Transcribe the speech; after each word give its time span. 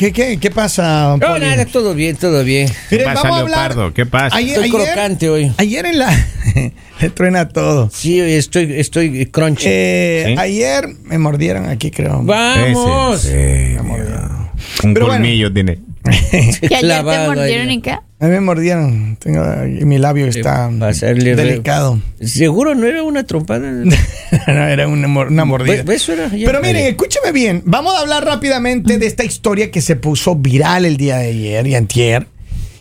¿Qué, 0.00 0.14
qué, 0.14 0.38
qué 0.38 0.50
pasa? 0.50 1.18
No, 1.20 1.26
Poli? 1.34 1.44
nada, 1.44 1.66
todo 1.66 1.92
bien, 1.92 2.16
todo 2.16 2.42
bien. 2.42 2.70
Miren, 2.90 3.04
¿Qué 3.06 3.12
pasa, 3.12 3.22
vamos 3.22 3.36
a 3.36 3.40
hablar- 3.42 3.68
Leopardo? 3.68 3.92
¿Qué 3.92 4.06
pasa? 4.06 4.34
Ayer, 4.34 4.56
Estoy 4.58 4.70
ayer- 4.80 4.86
crocante 4.94 5.28
hoy. 5.28 5.52
Ayer 5.58 5.84
en 5.84 5.98
la. 5.98 6.26
Le 7.02 7.10
truena 7.10 7.48
todo. 7.48 7.90
Sí, 7.92 8.18
hoy 8.18 8.32
estoy, 8.32 8.80
estoy 8.80 9.26
crunchy. 9.26 9.66
Eh, 9.68 10.24
¿Sí? 10.28 10.34
Ayer 10.38 10.88
me 11.04 11.18
mordieron 11.18 11.68
aquí, 11.68 11.90
creo. 11.90 12.22
Vamos. 12.22 13.26
En 13.26 13.30
serio. 13.30 14.39
Un 14.84 14.94
Pero 14.94 15.06
bueno. 15.06 15.22
colmillo 15.22 15.52
tiene. 15.52 15.78
Que 16.30 16.36
ayer 16.38 16.60
te 16.60 16.68
Clavado 16.80 17.28
mordieron 17.34 17.68
ahí. 17.68 17.74
y 17.76 17.80
qué? 17.82 17.90
A 17.92 18.24
mí 18.26 18.30
me 18.30 18.40
mordieron. 18.40 19.16
Tengo, 19.16 19.42
y 19.66 19.84
mi 19.84 19.98
labio 19.98 20.26
está 20.26 20.68
re- 20.70 21.34
delicado. 21.36 21.98
Seguro 22.22 22.74
no 22.74 22.86
era 22.86 23.02
una 23.02 23.24
trompada. 23.24 23.70
no, 24.46 24.66
era 24.68 24.88
una, 24.88 25.08
mor- 25.08 25.28
una 25.28 25.44
mordida. 25.44 25.74
Era. 25.84 26.30
Pero 26.30 26.60
miren, 26.62 26.86
escúchame 26.86 27.32
bien. 27.32 27.62
Vamos 27.64 27.94
a 27.94 28.00
hablar 28.00 28.24
rápidamente 28.24 28.98
de 28.98 29.06
esta 29.06 29.24
historia 29.24 29.70
que 29.70 29.80
se 29.80 29.96
puso 29.96 30.34
viral 30.36 30.84
el 30.84 30.96
día 30.96 31.18
de 31.18 31.28
ayer 31.28 31.66
y 31.66 31.74
antier. 31.74 32.26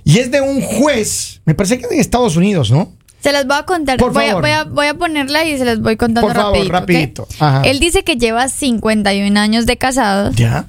Y 0.04 0.20
es 0.20 0.32
de 0.32 0.42
un 0.42 0.62
juez, 0.62 1.42
me 1.46 1.54
parece 1.56 1.78
que 1.78 1.86
es 1.86 1.92
en 1.92 2.00
Estados 2.00 2.36
Unidos, 2.36 2.72
¿no? 2.72 2.92
Se 3.22 3.32
las 3.34 3.46
voy 3.46 3.58
a 3.58 3.64
contar. 3.64 3.98
Por 3.98 4.14
voy, 4.14 4.24
a, 4.26 4.28
favor. 4.30 4.42
voy, 4.44 4.52
a, 4.52 4.64
voy 4.64 4.88
a 4.88 4.94
ponerla 4.94 5.44
y 5.46 5.58
se 5.58 5.66
las 5.66 5.82
voy 5.82 5.98
contando 5.98 6.28
Por 6.28 6.36
favor, 6.38 6.68
rapidito. 6.70 7.28
Él 7.66 7.80
dice 7.80 8.04
que 8.04 8.16
lleva 8.16 8.48
51 8.48 9.38
años 9.40 9.66
de 9.66 9.78
casado. 9.78 10.32
Ya. 10.32 10.68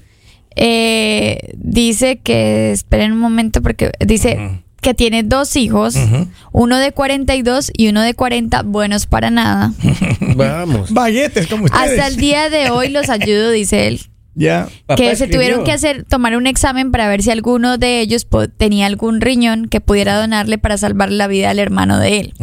Eh, 0.57 1.53
dice 1.57 2.19
que, 2.19 2.73
esperen 2.73 3.13
un 3.13 3.19
momento 3.19 3.63
porque 3.63 3.93
dice 4.05 4.61
que 4.81 4.95
tiene 4.95 5.23
dos 5.23 5.57
hijos, 5.57 5.95
uno 6.53 6.79
de 6.79 6.93
42 6.93 7.71
y 7.77 7.89
uno 7.89 8.03
de 8.03 8.15
40, 8.15 8.63
buenos 8.63 9.07
para 9.07 9.31
nada. 9.31 9.73
Vamos. 10.37 10.93
Baguetes 10.93 11.47
como 11.47 11.65
ustedes. 11.65 11.91
Hasta 11.91 12.07
el 12.09 12.17
día 12.17 12.49
de 12.49 12.71
hoy 12.71 12.89
los 12.89 13.09
ayudo, 13.11 13.51
dice 13.51 13.87
él. 13.87 14.01
Ya. 14.35 14.69
Que 14.97 15.05
se 15.17 15.25
escribió. 15.25 15.37
tuvieron 15.37 15.65
que 15.65 15.73
hacer 15.73 16.05
tomar 16.05 16.37
un 16.37 16.47
examen 16.47 16.93
para 16.93 17.09
ver 17.09 17.23
si 17.23 17.31
alguno 17.31 17.79
de 17.79 18.01
ellos 18.01 18.27
tenía 18.57 18.87
algún 18.87 19.21
riñón 19.21 19.69
que 19.69 19.81
pudiera 19.81 20.19
donarle 20.19 20.57
para 20.57 20.79
salvar 20.79 21.11
la 21.11 21.27
vida 21.27 21.51
al 21.51 21.59
hermano 21.59 21.99
de 21.99 22.21
él. 22.21 22.35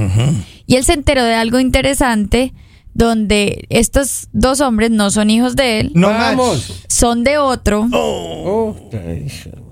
Y 0.68 0.76
él 0.76 0.84
se 0.84 0.94
enteró 0.94 1.24
de 1.24 1.34
algo 1.34 1.60
interesante 1.60 2.54
donde 2.98 3.66
estos 3.70 4.28
dos 4.34 4.60
hombres 4.60 4.90
no 4.92 5.12
son 5.12 5.30
hijos 5.30 5.56
de 5.56 5.80
él, 5.82 5.92
No 5.94 6.10
Vamos. 6.10 6.70
más. 6.70 6.84
son 6.90 7.24
de 7.24 7.38
otro. 7.38 7.88
Oh, 7.94 8.76
ay, 8.92 9.28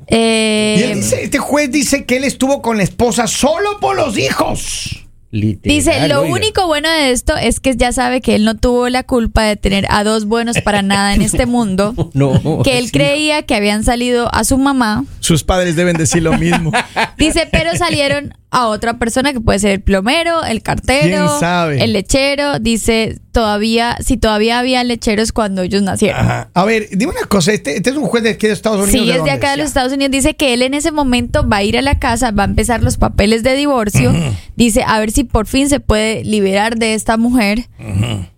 Eh, 0.07 0.75
Y 0.79 0.83
él 0.83 0.95
dice, 0.95 1.23
este 1.23 1.39
juez 1.39 1.71
dice 1.71 2.05
que 2.05 2.17
él 2.17 2.23
estuvo 2.23 2.61
con 2.61 2.77
la 2.77 2.83
esposa 2.83 3.25
solo 3.27 3.79
por 3.81 3.95
los 3.95 4.17
hijos. 4.19 5.01
literal, 5.31 5.75
Dice, 5.77 6.07
lo 6.07 6.21
oiga. 6.21 6.33
único 6.35 6.67
bueno 6.67 6.87
de 6.89 7.09
esto 7.11 7.35
es 7.35 7.59
que 7.59 7.75
ya 7.75 7.91
sabe 7.91 8.21
que 8.21 8.35
él 8.35 8.45
no 8.45 8.55
tuvo 8.55 8.87
la 8.89 9.01
culpa 9.03 9.41
de 9.43 9.55
tener 9.57 9.85
a 9.89 10.03
dos 10.03 10.25
buenos 10.25 10.61
para 10.61 10.81
nada 10.83 11.13
en 11.15 11.21
este 11.23 11.45
mundo. 11.47 11.93
No. 12.13 12.61
Que 12.63 12.77
él 12.77 12.85
sí. 12.85 12.91
creía 12.91 13.41
que 13.41 13.55
habían 13.55 13.83
salido 13.83 14.29
a 14.33 14.43
su 14.43 14.57
mamá. 14.59 15.03
Sus 15.19 15.43
padres 15.43 15.75
deben 15.75 15.97
decir 15.97 16.21
lo 16.21 16.37
mismo. 16.37 16.71
Dice, 17.17 17.49
pero 17.51 17.75
salieron 17.75 18.33
a 18.55 18.67
otra 18.67 18.97
persona 18.97 19.33
que 19.33 19.41
puede 19.41 19.59
ser 19.59 19.71
el 19.71 19.81
plomero, 19.81 20.45
el 20.45 20.61
cartero, 20.61 21.29
el 21.71 21.91
lechero. 21.91 22.57
Dice, 22.59 23.19
todavía, 23.33 23.97
si 23.99 24.15
todavía 24.15 24.59
había 24.59 24.81
lecheros 24.85 25.33
cuando 25.33 25.61
ellos 25.61 25.81
nacieron. 25.81 26.21
Ajá. 26.21 26.49
A 26.53 26.63
ver, 26.63 26.87
dime 26.91 27.11
una 27.11 27.27
cosa. 27.27 27.51
Este, 27.51 27.75
este 27.75 27.89
es 27.89 27.97
un 27.97 28.05
juez 28.05 28.23
de 28.23 28.29
aquí 28.29 28.47
de 28.47 28.53
Estados 28.53 28.87
Unidos. 28.87 29.05
Sí, 29.05 29.11
es 29.11 29.23
de 29.25 29.31
acá 29.31 29.51
de 29.51 29.57
los. 29.57 29.65
Estados 29.67 29.91
Unidos. 29.91 30.11
Dice 30.11 30.35
que 30.35 30.53
él 30.53 30.61
en 30.61 30.73
ese 30.73 30.91
momento 30.91 31.45
va 31.47 31.57
a 31.57 31.63
ir 31.63 31.77
a 31.77 31.81
la 31.81 31.99
casa, 31.99 32.31
va 32.31 32.43
a 32.43 32.45
empezar 32.45 32.81
los 32.81 32.95
papeles 32.95 33.43
de 33.43 33.55
divorcio. 33.55 34.13
Dice, 34.55 34.83
a 34.87 34.99
ver 34.99 35.11
si 35.11 35.25
por 35.25 35.47
fin 35.47 35.67
se 35.67 35.81
puede 35.81 36.23
liberar 36.23 36.77
de 36.77 36.93
esta 36.93 37.17
mujer. 37.17 37.67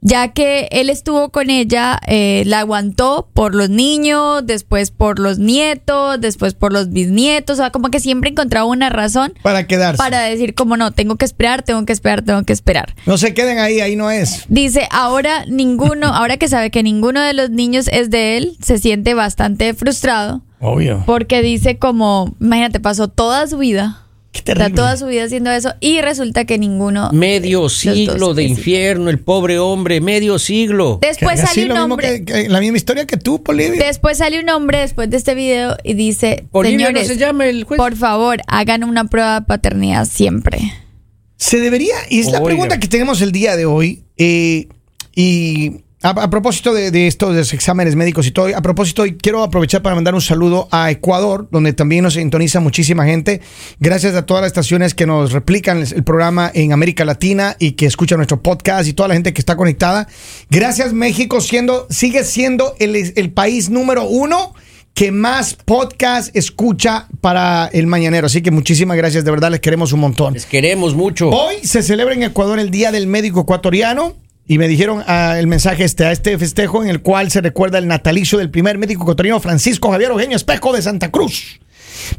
Ya 0.01 0.29
que 0.29 0.67
él 0.71 0.89
estuvo 0.89 1.29
con 1.29 1.51
ella, 1.51 1.99
eh, 2.07 2.43
la 2.47 2.61
aguantó 2.61 3.29
por 3.33 3.53
los 3.53 3.69
niños, 3.69 4.45
después 4.45 4.89
por 4.89 5.19
los 5.19 5.37
nietos, 5.37 6.19
después 6.21 6.55
por 6.55 6.73
los 6.73 6.89
bisnietos. 6.89 7.55
O 7.59 7.61
sea, 7.61 7.69
como 7.71 7.89
que 7.89 7.99
siempre 7.99 8.31
encontraba 8.31 8.65
una 8.65 8.89
razón 8.89 9.33
Para 9.43 9.67
quedarse. 9.67 9.97
para 9.97 10.06
decir 10.15 10.53
como 10.55 10.77
no, 10.77 10.91
tengo 10.91 11.15
que 11.15 11.25
esperar, 11.25 11.63
tengo 11.63 11.85
que 11.85 11.93
esperar, 11.93 12.21
tengo 12.23 12.43
que 12.43 12.53
esperar. 12.53 12.95
No 13.05 13.17
se 13.17 13.33
queden 13.33 13.59
ahí, 13.59 13.79
ahí 13.79 13.95
no 13.95 14.09
es. 14.11 14.45
Dice, 14.49 14.87
ahora 14.91 15.45
ninguno, 15.47 16.07
ahora 16.07 16.37
que 16.37 16.47
sabe 16.47 16.71
que 16.71 16.83
ninguno 16.83 17.21
de 17.21 17.33
los 17.33 17.49
niños 17.49 17.87
es 17.91 18.09
de 18.09 18.37
él, 18.37 18.57
se 18.61 18.77
siente 18.77 19.13
bastante 19.13 19.73
frustrado 19.73 20.41
Obvio. 20.59 21.03
porque 21.05 21.41
dice 21.41 21.77
como, 21.77 22.35
imagínate, 22.39 22.79
pasó 22.79 23.07
toda 23.07 23.45
su 23.47 23.57
vida, 23.57 24.03
está 24.33 24.69
toda 24.69 24.95
su 24.97 25.07
vida 25.07 25.23
haciendo 25.23 25.51
eso 25.51 25.73
y 25.79 25.99
resulta 26.01 26.45
que 26.45 26.57
ninguno... 26.57 27.09
Medio 27.11 27.69
siglo 27.69 28.33
de 28.33 28.43
infierno, 28.43 29.09
el 29.09 29.19
pobre 29.19 29.59
hombre, 29.59 29.99
medio 30.01 30.39
siglo. 30.39 30.99
Después 31.01 31.39
sale 31.39 31.71
un 31.71 31.77
hombre, 31.77 32.23
que- 32.23 32.25
que 32.43 32.49
la 32.49 32.59
misma 32.59 32.77
historia 32.77 33.05
que 33.07 33.17
tú, 33.17 33.41
Bolivia. 33.43 33.83
después 33.83 34.19
sale 34.19 34.39
un 34.39 34.49
hombre 34.49 34.79
después 34.79 35.09
de 35.09 35.17
este 35.17 35.33
video 35.35 35.75
y 35.83 35.93
dice, 35.95 36.45
Bolivia 36.51 36.87
señores, 36.87 37.07
no 37.07 37.13
se 37.13 37.19
llama 37.19 37.47
el 37.47 37.63
juez. 37.63 37.77
por 37.77 37.95
favor, 37.95 38.41
hagan 38.47 38.83
una 38.83 39.05
prueba 39.05 39.39
de 39.39 39.45
paternidad 39.45 40.05
siempre. 40.05 40.59
Se 41.37 41.59
debería, 41.59 41.95
y 42.09 42.19
es 42.19 42.31
la 42.31 42.43
pregunta 42.43 42.79
que 42.79 42.87
tenemos 42.87 43.21
el 43.21 43.31
día 43.31 43.55
de 43.55 43.65
hoy, 43.65 44.03
eh, 44.17 44.67
y 45.15 45.83
a, 46.03 46.09
a 46.09 46.29
propósito 46.29 46.73
de, 46.73 46.91
de 46.91 47.07
estos 47.07 47.31
de 47.33 47.39
los 47.39 47.53
exámenes 47.53 47.95
médicos 47.95 48.27
y 48.27 48.31
todo, 48.31 48.55
a 48.55 48.61
propósito, 48.61 49.03
quiero 49.19 49.43
aprovechar 49.43 49.81
para 49.81 49.95
mandar 49.95 50.13
un 50.13 50.21
saludo 50.21 50.67
a 50.71 50.91
Ecuador, 50.91 51.47
donde 51.51 51.73
también 51.73 52.03
nos 52.03 52.13
sintoniza 52.13 52.59
muchísima 52.59 53.05
gente. 53.05 53.41
Gracias 53.79 54.13
a 54.15 54.25
todas 54.25 54.41
las 54.41 54.49
estaciones 54.49 54.93
que 54.93 55.05
nos 55.07 55.31
replican 55.31 55.79
el, 55.79 55.93
el 55.93 56.03
programa 56.03 56.51
en 56.53 56.71
América 56.71 57.03
Latina 57.03 57.55
y 57.59 57.71
que 57.71 57.87
escuchan 57.87 58.17
nuestro 58.17 58.41
podcast 58.41 58.87
y 58.87 58.93
toda 58.93 59.09
la 59.09 59.15
gente 59.15 59.33
que 59.33 59.41
está 59.41 59.55
conectada. 59.55 60.07
Gracias 60.49 60.93
México, 60.93 61.41
siendo, 61.41 61.87
sigue 61.89 62.23
siendo 62.23 62.75
el, 62.79 62.95
el 62.95 63.31
país 63.31 63.69
número 63.69 64.03
uno 64.07 64.53
que 64.93 65.11
más 65.11 65.53
podcast 65.53 66.35
escucha 66.35 67.07
para 67.21 67.69
el 67.71 67.85
mañanero. 67.85 68.25
Así 68.25 68.41
que 68.41 68.49
muchísimas 68.49 68.97
gracias, 68.97 69.23
de 69.23 69.31
verdad 69.31 69.51
les 69.51 69.59
queremos 69.59 69.93
un 69.93 69.99
montón. 69.99 70.33
Les 70.33 70.45
queremos 70.45 70.95
mucho. 70.95 71.29
Hoy 71.29 71.55
se 71.63 71.83
celebra 71.83 72.15
en 72.15 72.23
Ecuador 72.23 72.59
el 72.59 72.71
Día 72.71 72.91
del 72.91 73.05
Médico 73.05 73.41
Ecuatoriano 73.41 74.15
y 74.47 74.57
me 74.57 74.67
dijeron 74.67 75.03
ah, 75.07 75.35
el 75.37 75.47
mensaje 75.47 75.83
este 75.83 76.05
a 76.05 76.11
este 76.11 76.37
festejo 76.37 76.83
en 76.83 76.89
el 76.89 77.01
cual 77.01 77.29
se 77.29 77.41
recuerda 77.41 77.77
el 77.77 77.87
natalicio 77.87 78.37
del 78.37 78.49
primer 78.49 78.77
médico 78.77 79.03
ecuatoriano 79.03 79.39
Francisco 79.39 79.91
Javier 79.91 80.11
Eugenio 80.11 80.37
Espejo 80.37 80.73
de 80.73 80.81
Santa 80.81 81.11
Cruz. 81.11 81.59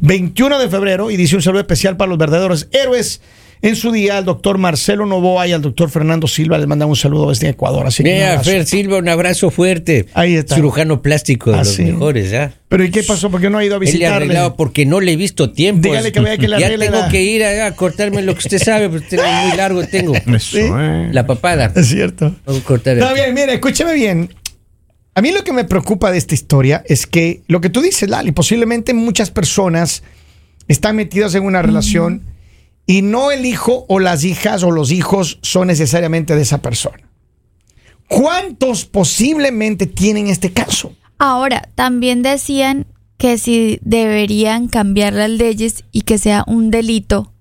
21 0.01 0.59
de 0.59 0.69
febrero 0.69 1.09
y 1.09 1.17
dice 1.17 1.35
un 1.35 1.41
saludo 1.41 1.61
especial 1.61 1.97
para 1.97 2.09
los 2.09 2.17
verdaderos 2.17 2.67
héroes 2.71 3.21
en 3.61 3.75
su 3.75 3.91
día 3.91 4.17
al 4.17 4.25
doctor 4.25 4.57
Marcelo 4.57 5.05
Novoa 5.05 5.47
y 5.47 5.51
al 5.51 5.61
doctor 5.61 5.89
Fernando 5.89 6.27
Silva 6.27 6.57
les 6.57 6.67
mandan 6.67 6.87
un 6.89 6.95
saludo 6.95 7.29
desde 7.29 7.49
Ecuador. 7.49 7.85
Así 7.87 8.03
que 8.03 8.13
Mira. 8.13 8.39
Fer 8.41 8.65
Silva, 8.65 8.97
un 8.97 9.09
abrazo 9.09 9.51
fuerte. 9.51 10.05
Ahí 10.13 10.35
está. 10.35 10.55
Cirujano 10.55 11.01
plástico 11.01 11.51
de 11.51 11.57
Ah, 11.57 11.59
los 11.59 11.73
sí. 11.73 11.83
mejores, 11.83 12.33
¿ah? 12.33 12.51
Pero 12.69 12.83
¿y 12.85 12.91
qué 12.91 13.03
pasó? 13.03 13.29
¿Por 13.29 13.41
qué 13.41 13.49
no 13.49 13.57
ha 13.57 13.65
ido 13.65 13.75
a 13.75 13.77
Él 13.77 13.83
le 13.85 13.91
visitarle? 13.91 14.39
porque 14.55 14.85
no 14.85 15.01
le 15.01 15.11
he 15.11 15.15
visto 15.17 15.51
tiempo. 15.51 15.89
Dígale 15.89 16.11
que 16.11 16.19
vaya 16.19 16.37
que 16.37 16.47
le 16.47 16.59
ya 16.59 16.69
tengo 16.69 16.91
la- 16.99 17.09
que 17.09 17.21
ir 17.21 17.43
a, 17.43 17.65
a 17.65 17.75
cortarme 17.75 18.21
lo 18.21 18.33
que 18.33 18.39
usted 18.39 18.59
sabe, 18.59 18.87
porque 18.89 19.07
tengo 19.07 19.23
muy 19.23 19.57
largo 19.57 19.83
tengo. 19.85 20.13
Eso, 20.27 20.39
Sí. 20.39 20.59
eh. 20.61 21.09
La 21.11 21.25
papada. 21.25 21.71
Es 21.75 21.87
cierto. 21.87 22.33
Vamos 22.45 22.61
a 22.61 22.65
cortar 22.65 22.97
Está 22.97 23.13
bien, 23.13 23.33
mira, 23.33 23.51
escúchame 23.53 23.93
bien. 23.93 24.29
A 25.15 25.21
mí 25.21 25.31
lo 25.33 25.43
que 25.43 25.51
me 25.51 25.65
preocupa 25.65 26.11
de 26.11 26.17
esta 26.17 26.33
historia 26.33 26.81
es 26.87 27.05
que 27.05 27.41
lo 27.47 27.59
que 27.59 27.69
tú 27.69 27.81
dices, 27.81 28.07
Lali, 28.09 28.31
posiblemente 28.31 28.93
muchas 28.93 29.31
personas 29.31 30.01
están 30.69 30.95
metidas 30.95 31.35
en 31.35 31.43
una 31.43 31.61
relación 31.61 32.21
y 32.89 33.03
no 33.03 33.29
el 33.29 33.45
hijo 33.45 33.85
o 33.87 33.99
las 33.99 34.23
hijas 34.23 34.63
o 34.63 34.71
los 34.71 34.91
hijos 34.91 35.37
son 35.43 35.67
necesariamente 35.67 36.35
de 36.35 36.41
esa 36.41 36.57
persona. 36.57 37.07
¿Cuántos 38.07 38.85
posiblemente 38.85 39.85
tienen 39.85 40.25
este 40.25 40.51
caso? 40.51 40.95
Ahora, 41.19 41.69
también 41.75 42.23
decían 42.23 42.87
que 43.19 43.37
si 43.37 43.77
deberían 43.83 44.67
cambiar 44.67 45.13
las 45.13 45.29
leyes 45.29 45.83
y 45.91 46.01
que 46.01 46.17
sea 46.17 46.43
un 46.47 46.71
delito 46.71 47.31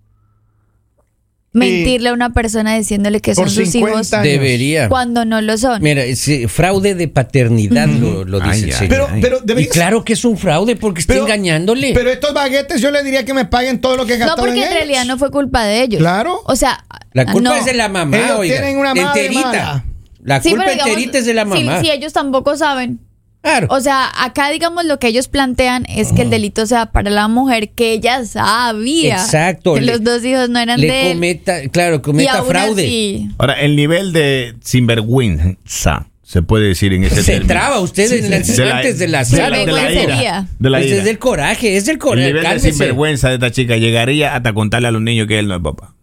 mentirle 1.52 2.10
a 2.10 2.12
una 2.12 2.30
persona 2.30 2.76
diciéndole 2.76 3.20
que 3.20 3.34
son 3.34 3.48
sus 3.48 3.70
50 3.70 3.90
hijos 3.90 4.12
años. 4.12 4.24
Debería. 4.24 4.88
cuando 4.88 5.24
no 5.24 5.40
lo 5.40 5.56
son. 5.56 5.82
Mira, 5.82 6.04
ese 6.04 6.46
fraude 6.48 6.94
de 6.94 7.08
paternidad 7.08 7.88
lo, 7.88 8.24
lo 8.24 8.40
dice 8.40 8.50
Ay, 8.52 8.60
el 8.62 8.66
ay, 8.66 8.72
señor. 8.72 8.88
Pero, 8.90 9.08
Ay. 9.10 9.20
pero 9.20 9.38
y 9.38 9.46
debería 9.46 9.70
claro 9.70 10.04
que 10.04 10.12
es 10.12 10.24
un 10.24 10.36
fraude 10.36 10.76
porque 10.76 11.00
está 11.00 11.16
engañándole. 11.16 11.92
Pero 11.94 12.10
estos 12.10 12.34
baguetes 12.34 12.80
yo 12.80 12.90
les 12.90 13.04
diría 13.04 13.24
que 13.24 13.34
me 13.34 13.44
paguen 13.46 13.80
todo 13.80 13.96
lo 13.96 14.06
que 14.06 14.14
no, 14.18 14.26
gastaron 14.26 14.44
porque 14.46 14.64
en 14.64 14.72
realidad 14.72 15.04
no 15.04 15.18
fue 15.18 15.30
culpa 15.30 15.64
de 15.64 15.82
ellos. 15.82 16.00
Claro. 16.00 16.40
O 16.44 16.54
sea, 16.56 16.84
la 17.12 17.24
culpa 17.26 17.50
no. 17.50 17.54
es 17.56 17.64
de 17.64 17.74
la 17.74 17.88
mamá, 17.88 18.16
Ellos 18.18 18.38
oiga. 18.38 18.56
tienen 18.56 18.78
una 18.78 18.94
madre 18.94 19.26
enterita. 19.26 19.46
mala. 19.48 19.84
La 20.22 20.40
culpa 20.42 20.70
digamos, 20.70 20.86
enterita 20.88 21.18
es 21.18 21.26
de 21.26 21.34
la 21.34 21.42
si- 21.44 21.48
mamá. 21.64 21.80
Si, 21.80 21.90
ellos 21.90 22.12
tampoco 22.12 22.56
saben. 22.56 23.00
Claro. 23.48 23.66
O 23.70 23.80
sea, 23.80 24.08
acá 24.22 24.50
digamos 24.50 24.84
lo 24.84 24.98
que 24.98 25.06
ellos 25.08 25.28
plantean 25.28 25.86
es 25.88 26.12
que 26.12 26.22
el 26.22 26.30
delito 26.30 26.66
sea 26.66 26.86
para 26.92 27.10
la 27.10 27.28
mujer 27.28 27.70
que 27.70 27.92
ella 27.92 28.24
sabía 28.26 29.14
Exacto, 29.22 29.74
que 29.74 29.80
le- 29.80 29.92
los 29.92 30.04
dos 30.04 30.22
hijos 30.24 30.48
no 30.50 30.58
eran 30.58 30.80
le 30.80 30.86
de 30.86 31.06
él. 31.06 31.12
cometa, 31.14 31.68
claro, 31.70 31.96
y 31.96 32.00
cometa 32.00 32.38
aún 32.38 32.48
fraude. 32.48 32.82
así- 32.84 33.28
Ahora, 33.38 33.54
el 33.54 33.74
nivel 33.76 34.12
de 34.12 34.54
sinvergüenza, 34.62 36.06
se 36.22 36.42
puede 36.42 36.68
decir 36.68 36.92
en 36.92 37.04
ese 37.04 37.22
Se 37.22 37.32
término. 37.32 37.48
traba 37.48 37.80
usted 37.80 38.12
en 38.12 38.30
las- 38.30 38.54
De 38.56 38.64
la- 38.66 38.76
antes 38.76 38.98
de 38.98 39.08
la 39.08 39.24
de 39.24 39.30
la- 39.30 39.44
sala. 39.44 39.58
de 39.58 39.66
la 39.66 39.72
Vergüencería. 39.72 40.20
ira. 40.20 40.46
De 40.58 40.70
la 40.70 40.82
ira. 40.82 40.96
es 40.96 41.04
del 41.04 41.18
coraje, 41.18 41.76
es 41.76 41.86
del 41.86 41.94
El 41.94 41.98
coraje. 41.98 42.26
nivel 42.26 42.42
de 42.42 42.48
cálmese. 42.48 42.70
sinvergüenza 42.72 43.28
de 43.28 43.34
esta 43.34 43.50
chica 43.50 43.76
llegaría 43.78 44.34
hasta 44.36 44.52
contarle 44.52 44.88
a 44.88 44.90
los 44.90 45.00
niños 45.00 45.26
que 45.26 45.38
él 45.38 45.48
no 45.48 45.56
es 45.56 45.62
papá. 45.62 45.94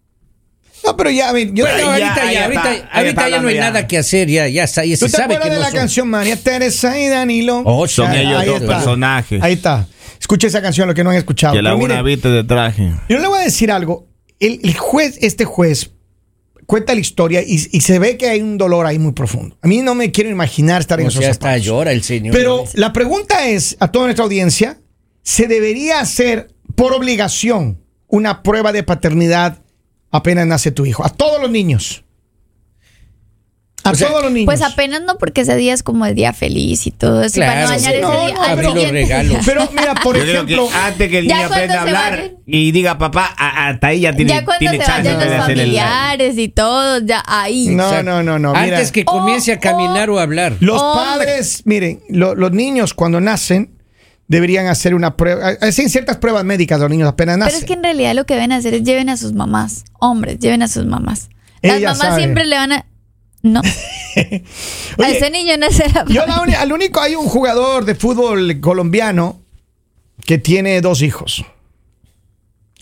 No, 0.84 0.96
pero 0.98 1.10
ya, 1.10 1.30
a 1.30 1.34
ver, 1.34 1.52
yo 1.54 1.66
Bueno, 1.66 1.80
ya, 1.80 1.86
ahorita 1.88 2.16
ya, 2.16 2.32
está, 2.32 2.44
ahorita, 2.46 2.64
ahí 2.70 2.76
está 2.78 2.98
ahorita 3.00 3.30
ya 3.30 3.42
no 3.42 3.48
hay 3.48 3.56
ya. 3.56 3.62
nada 3.62 3.88
que 3.88 3.98
hacer, 3.98 4.28
ya, 4.30 4.48
ya 4.48 4.64
está, 4.66 4.86
ya 4.86 4.96
¿Tú 4.98 5.06
se 5.06 5.12
te 5.12 5.18
sabe 5.18 5.40
que 5.40 5.50
de 5.50 5.56
no 5.56 5.62
la 5.62 5.70
son. 5.72 5.76
canción 5.80 6.08
María 6.10 6.36
Teresa 6.38 7.00
y 7.00 7.08
Danilo? 7.08 7.64
Oh, 7.66 7.88
Son 7.88 8.12
ellos 8.14 8.40
ahí 8.40 8.48
dos 8.48 8.62
está. 8.62 8.76
personajes. 8.76 9.42
Ahí 9.42 9.54
está. 9.54 9.88
Escucha 10.20 10.48
esa 10.48 10.62
canción, 10.62 10.88
lo 10.88 10.94
que 10.94 11.04
no 11.04 11.10
han 11.10 11.16
escuchado. 11.18 11.54
Que 11.56 11.62
la 11.62 11.72
Pero 11.74 11.84
una 11.86 12.02
viste 12.02 12.30
de 12.30 12.44
traje. 12.44 12.92
Yo 13.10 13.20
le 13.20 13.28
voy 13.28 13.40
a 13.40 13.44
decir 13.44 13.72
algo. 13.72 14.08
El, 14.40 14.60
el 14.64 14.76
juez, 14.78 15.18
este 15.22 15.46
juez, 15.46 15.92
cuenta 16.66 16.94
la 16.94 17.00
historia 17.02 17.42
y, 17.42 17.54
y 17.72 17.82
se 17.82 18.00
ve 18.00 18.18
que 18.18 18.30
hay 18.30 18.42
un 18.42 18.58
dolor 18.58 18.86
ahí 18.86 19.00
muy 19.00 19.14
profundo. 19.14 19.58
A 19.62 19.68
mí 19.68 19.82
no 19.82 19.96
me 19.96 20.12
quiero 20.12 20.30
imaginar 20.30 20.82
estar 20.82 21.00
en 21.00 21.06
O 21.08 21.10
esos 21.10 21.22
sea, 21.22 21.32
hasta 21.32 21.58
llora 21.58 21.92
el 21.92 22.04
señor. 22.04 22.34
Pero 22.36 22.64
la 22.74 22.92
pregunta 22.94 23.48
es 23.48 23.78
a 23.80 23.92
toda 23.92 24.06
nuestra 24.06 24.24
audiencia, 24.26 24.80
¿se 25.24 25.48
debería 25.48 26.00
hacer 26.00 26.50
por 26.76 26.94
obligación 26.94 27.82
una 28.08 28.44
prueba 28.44 28.72
de 28.72 28.84
paternidad 28.84 29.60
apenas 30.16 30.48
nace 30.48 30.72
tu 30.72 30.86
hijo? 30.86 31.06
A 31.06 31.10
todos 31.10 31.42
los 31.42 31.50
niños. 31.52 32.04
A 33.84 33.92
O 33.92 33.96
sea, 33.96 34.08
todos 34.08 34.24
los 34.24 34.32
niños. 34.32 34.46
Pues 34.48 34.64
apenas 34.64 35.04
no, 35.04 35.20
porque 35.20 35.42
ese 35.42 35.56
día 35.56 35.72
es 35.72 35.84
como 35.84 36.08
el 36.08 36.16
día 36.16 36.34
feliz 36.34 36.88
y 36.88 36.92
todo 36.92 37.22
eso. 37.22 37.38
y 37.38 37.42
Claro, 37.44 37.52
para 37.52 37.64
no 37.66 37.70
dañar 37.70 37.92
sí. 37.92 37.98
ese 37.98 38.02
No, 38.02 38.26
día. 38.26 38.34
no, 38.34 38.56
pero- 38.74 38.92
regalos. 38.92 39.38
Pero 39.46 39.70
mira, 39.72 39.94
por 40.02 40.16
Yo 40.18 40.24
ejemplo, 40.24 40.68
que 40.68 40.76
antes 40.76 41.10
que 41.12 41.20
el 41.20 41.28
niño 41.28 41.46
aprenda 41.46 41.76
a 41.78 41.82
hablar 41.84 42.14
vayan- 42.18 42.36
y 42.48 42.72
diga 42.72 42.98
papá, 42.98 43.36
hasta 43.38 43.88
ahí 43.88 44.00
ya 44.02 44.16
tiene, 44.16 44.32
ya 44.34 44.44
cuando 44.44 44.58
tiene 44.60 44.84
se 44.84 44.92
vayan 44.92 45.20
de 45.20 45.26
los 45.26 45.38
familiares 45.46 46.36
y 46.40 46.48
todo, 46.50 47.00
ya 47.06 47.24
ahí. 47.28 47.68
No, 47.68 48.02
no, 48.02 48.24
no, 48.24 48.40
no, 48.40 48.54
mira. 48.54 48.64
Antes 48.78 48.92
que 48.92 49.06
comience 49.06 49.52
a 49.54 49.58
Oh, 49.58 49.60
caminar 49.60 50.10
o 50.10 50.18
a 50.18 50.24
hablar. 50.24 50.54
Los 50.62 50.82
Hombre. 50.82 51.06
padres, 51.28 51.62
miren, 51.66 52.02
lo- 52.10 52.34
los 52.34 52.52
niños 52.54 52.96
cuando 52.96 53.22
nacen 53.22 53.75
deberían 54.28 54.68
hacer 54.68 54.96
una 54.96 55.16
prueba, 55.18 55.50
hacen 55.62 55.90
ciertas 55.90 56.18
pruebas 56.18 56.44
médicas 56.44 56.80
los 56.80 56.90
niños 56.90 57.08
apenas 57.10 57.38
nacen. 57.38 57.54
Pero 57.54 57.60
es 57.60 57.66
que 57.66 57.74
en 57.74 57.84
realidad 57.84 58.14
lo 58.16 58.26
que 58.26 58.34
deben 58.36 58.52
hacer 58.52 58.74
es 58.74 58.84
lleven 58.84 59.10
a 59.10 59.18
sus 59.18 59.34
mamás. 59.34 59.86
Hombres, 60.00 60.40
lleven 60.40 60.62
a 60.64 60.68
sus 60.68 60.86
mamás. 60.86 61.30
Las 61.62 61.78
Ella 61.78 61.90
mamás 61.94 62.08
sabe. 62.08 62.22
siempre 62.22 62.46
le 62.46 62.56
van 62.56 62.72
a. 62.74 62.86
No. 63.44 63.62
a 65.04 65.10
ese 65.12 65.30
niño 65.30 65.54
la 65.58 65.68
Yo 66.08 66.26
la 66.26 66.42
uni- 66.42 66.56
al 66.56 66.72
único 66.72 67.00
hay 67.00 67.16
un 67.16 67.28
jugador 67.28 67.86
de 67.86 67.94
fútbol 67.96 68.60
colombiano 68.60 69.40
que 70.26 70.38
tiene 70.40 70.82
dos 70.82 71.02
hijos. 71.04 71.46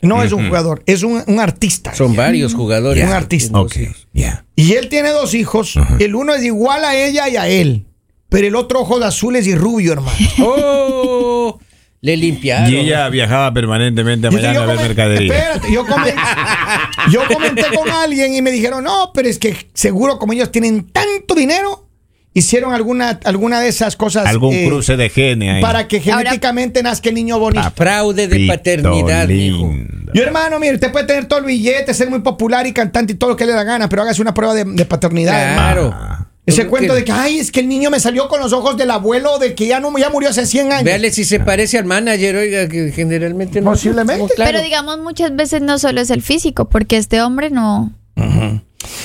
No 0.02 0.22
es 0.22 0.34
un 0.34 0.48
jugador, 0.48 0.84
es 0.86 1.04
un, 1.04 1.24
un 1.28 1.40
artista. 1.40 1.94
Son 1.96 2.14
varios 2.16 2.54
jugadores. 2.54 3.06
Un 3.06 3.12
artista. 3.14 3.58
Ok, 3.60 3.76
ya. 4.14 4.46
Y 4.56 4.74
él 4.74 4.90
tiene 4.90 5.10
dos 5.12 5.34
hijos. 5.34 5.76
El 6.00 6.16
uno 6.16 6.34
es 6.34 6.44
igual 6.44 6.84
a 6.84 6.96
ella 6.96 7.30
y 7.30 7.38
a 7.38 7.48
él. 7.48 7.86
Pero 8.34 8.48
el 8.48 8.56
otro 8.56 8.82
ojos 8.82 9.02
azules 9.04 9.46
y 9.48 9.56
rubio, 9.56 9.94
hermano. 9.94 10.18
¡Oh! 10.40 11.60
Le 12.02 12.18
limpiaron. 12.18 12.70
Y 12.74 12.76
ella 12.76 13.08
viajaba 13.08 13.54
permanentemente 13.54 14.28
a 14.28 14.32
Miami 14.32 14.58
a 14.58 14.66
ver 14.66 14.76
mercadería. 14.78 15.34
Espérate, 15.34 15.72
yo, 15.72 15.86
comen- 15.86 16.16
yo 17.12 17.22
comenté 17.34 17.64
con 17.74 17.90
alguien 17.90 18.34
y 18.34 18.42
me 18.42 18.52
dijeron, 18.52 18.84
no, 18.84 19.12
pero 19.14 19.30
es 19.30 19.40
que 19.40 19.56
seguro 19.74 20.20
como 20.20 20.34
ellos 20.34 20.52
tienen 20.52 20.90
tanto 20.92 21.34
dinero, 21.34 21.88
hicieron 22.34 22.74
alguna, 22.74 23.20
alguna 23.24 23.62
de 23.62 23.70
esas 23.70 23.96
cosas. 23.96 24.26
Algún 24.26 24.54
eh, 24.54 24.66
cruce 24.68 24.98
de 24.98 25.10
genes 25.10 25.56
ahí. 25.56 25.62
Para 25.62 25.88
que 25.88 26.00
Ahora- 26.12 26.18
genéticamente 26.32 26.84
nazca 26.84 27.08
el 27.08 27.16
niño 27.16 27.40
bonito. 27.40 27.72
Fraude 27.74 28.28
de 28.28 28.48
paternidad, 28.48 29.30
hijo. 29.30 29.72
Yo, 30.14 30.24
hermano, 30.24 30.60
mire, 30.60 30.74
usted 30.76 30.92
puede 30.92 31.06
tener 31.08 31.26
todo 31.26 31.40
el 31.40 31.46
billete, 31.46 31.94
ser 31.94 32.10
muy 32.10 32.20
popular 32.20 32.68
y 32.68 32.74
cantante 32.74 33.14
y 33.14 33.16
todo 33.16 33.30
lo 33.32 33.36
que 33.38 33.46
le 33.46 33.54
da 33.54 33.64
gana, 33.64 33.88
pero 33.88 34.02
hágase 34.02 34.22
una 34.22 34.34
prueba 34.34 34.54
de, 34.54 34.66
de 34.66 34.86
paternidad. 34.86 35.52
hermano. 35.54 36.13
Ese 36.46 36.68
cuento 36.68 36.94
que- 36.94 37.00
de 37.00 37.06
que, 37.06 37.12
ay, 37.14 37.40
es 37.40 37.52
que 37.52 37.62
el 37.62 37.70
niño 37.70 37.90
me 37.90 38.00
salió 38.02 38.28
con 38.28 38.42
los 38.42 38.52
ojos 38.52 38.76
del 38.76 38.92
abuelo, 38.92 39.40
de 39.40 39.56
que 39.56 39.66
ya 39.68 39.80
no 39.80 39.98
ya 39.98 40.10
murió 40.10 40.30
hace 40.30 40.46
100 40.46 40.72
años. 40.74 40.84
Véale 40.84 41.10
si 41.12 41.24
se 41.24 41.40
parece 41.40 41.78
al 41.78 41.86
manager, 41.86 42.36
oiga, 42.36 42.68
que 42.68 42.92
generalmente 42.92 43.62
no. 43.62 43.72
Posiblemente. 43.72 44.34
Claro. 44.36 44.52
Pero 44.52 44.64
digamos, 44.64 45.00
muchas 45.00 45.34
veces 45.36 45.62
no 45.62 45.80
solo 45.80 46.02
es 46.02 46.10
el 46.10 46.22
físico, 46.22 46.68
porque 46.68 46.98
este 46.98 47.22
hombre 47.22 47.50
no. 47.50 47.94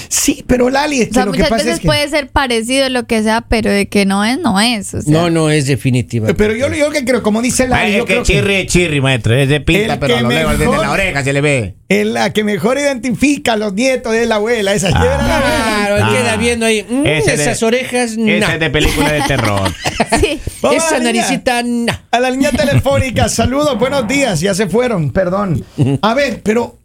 Sí, 0.08 0.44
pero 0.46 0.70
Lali, 0.70 1.00
es 1.02 1.06
O 1.06 1.08
que 1.10 1.14
sea, 1.14 1.25
lo 1.26 1.32
que 1.32 1.38
muchas 1.38 1.50
pasa 1.50 1.62
veces 1.64 1.75
es 1.76 1.80
que... 1.80 1.86
puede 1.86 2.08
ser 2.08 2.28
parecido 2.28 2.88
lo 2.88 3.06
que 3.06 3.22
sea, 3.22 3.42
pero 3.42 3.70
de 3.70 3.88
que 3.88 4.04
no 4.06 4.25
es, 4.25 4.38
no 4.38 4.60
es. 4.60 4.94
O 4.94 5.02
sea, 5.02 5.12
No, 5.12 5.30
no 5.30 5.50
es 5.50 5.66
definitiva. 5.66 6.28
Pero 6.36 6.54
yo, 6.54 6.72
yo 6.72 6.90
que 6.90 7.04
creo, 7.04 7.22
como 7.22 7.42
dice 7.42 7.69
Lali, 7.69 7.86
Ay, 7.86 7.92
yo 7.92 7.98
es 7.98 8.04
que 8.04 8.12
creo 8.14 8.22
que 8.25 8.32
chirri 8.32 8.54
es 8.54 8.66
chirri, 8.66 9.00
maestro. 9.00 9.34
Es 9.34 9.48
de 9.48 9.60
pinta, 9.60 9.98
pero 10.00 10.14
que 10.14 10.19
a 10.20 10.22
lo 10.22 10.28
lejos 10.30 10.52
desde 10.52 10.66
mejor- 10.70 10.84
la 10.86 10.90
oreja 10.92 11.25
se 11.25 11.32
le 11.32 11.40
ve. 11.40 11.75
es 11.88 12.06
la 12.06 12.32
que 12.32 12.44
mejor 12.44 12.78
identifica 12.78 13.54
a 13.54 13.56
los 13.56 13.72
nietos 13.75 14.12
de 14.12 14.26
la 14.26 14.36
abuela. 14.36 14.72
Esa 14.75 14.90
Claro, 14.90 15.96
Ah. 16.04 16.10
queda 16.12 16.36
viendo 16.36 16.66
ahí. 16.66 16.84
mm, 16.88 17.06
Ese 17.06 17.36
de- 17.36 17.42
esas 17.42 17.62
orejas, 17.62 18.16
no. 18.16 18.31
Esa 18.31 18.54
es 18.54 18.60
de 18.60 18.70
película 18.70 19.12
de 19.12 19.22
terror. 19.22 19.72
sí. 20.20 20.40
A 20.62 20.74
Esa 20.74 20.98
naricita, 21.00 21.62
no. 21.62 21.92
A 22.10 22.20
la 22.20 22.31
línea 22.31 22.50
telefónica, 22.50 23.28
saludos, 23.28 23.78
buenos 23.78 24.06
días, 24.08 24.40
ya 24.40 24.54
se 24.54 24.66
fueron, 24.66 25.10
perdón. 25.12 25.64
A 26.02 26.14
ver, 26.14 26.40
pero, 26.42 26.77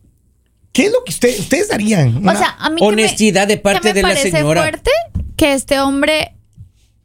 ¿qué 0.74 0.88
es 0.88 0.92
lo 0.92 1.04
que 1.06 1.12
usted- 1.12 1.40
ustedes 1.40 1.72
harían? 1.72 2.28
O 2.28 2.31
sea, 2.36 2.56
a 2.60 2.70
mí 2.70 2.75
que 2.75 2.81
me- 2.81 2.88
Honestidad 2.88 3.48
de 3.48 3.58
parte 3.58 3.90
me 3.90 3.94
de 3.94 4.02
la 4.02 4.08
parece 4.10 4.31
señora. 4.31 4.62
fuerte 4.62 4.92
que 5.38 5.54
este 5.54 5.80
hombre, 5.80 6.34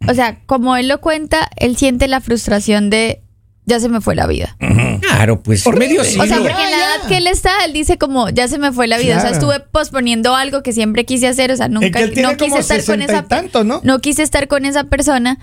o 0.08 0.14
sea, 0.14 0.38
como 0.46 0.76
él 0.76 0.88
lo 0.88 1.00
cuenta, 1.00 1.48
él 1.56 1.76
siente 1.76 2.08
la 2.08 2.20
frustración 2.20 2.90
de 2.90 3.22
ya 3.66 3.78
se 3.80 3.88
me 3.90 4.00
fue 4.00 4.14
la 4.14 4.26
vida. 4.26 4.56
Claro, 5.02 5.42
pues 5.42 5.66
Horrible. 5.66 5.88
medio 5.88 6.04
Sí, 6.04 6.18
O 6.18 6.26
sea, 6.26 6.38
porque 6.38 6.52
en 6.52 6.70
la 6.70 6.76
edad 6.78 7.06
que 7.08 7.18
él 7.18 7.26
está, 7.26 7.50
él 7.66 7.74
dice 7.74 7.98
como 7.98 8.30
ya 8.30 8.48
se 8.48 8.58
me 8.58 8.72
fue 8.72 8.86
la 8.86 8.96
vida. 8.96 9.18
O 9.18 9.20
sea, 9.20 9.30
estuve 9.30 9.60
posponiendo 9.60 10.34
algo 10.34 10.62
que 10.62 10.72
siempre 10.72 11.04
quise 11.04 11.26
hacer. 11.28 11.52
O 11.52 11.56
sea, 11.56 11.68
nunca 11.68 11.98
que 11.98 12.04
él 12.04 12.14
tiene 12.14 12.30
no 12.30 12.36
quise 12.38 12.48
como 12.50 12.60
estar 12.60 12.78
con 12.78 12.84
60 13.00 13.12
y 13.12 13.16
esa 13.16 13.28
tantos, 13.28 13.66
¿no? 13.66 13.80
no 13.84 13.98
quise 14.00 14.22
estar 14.22 14.48
con 14.48 14.64
esa 14.64 14.84
persona. 14.84 15.38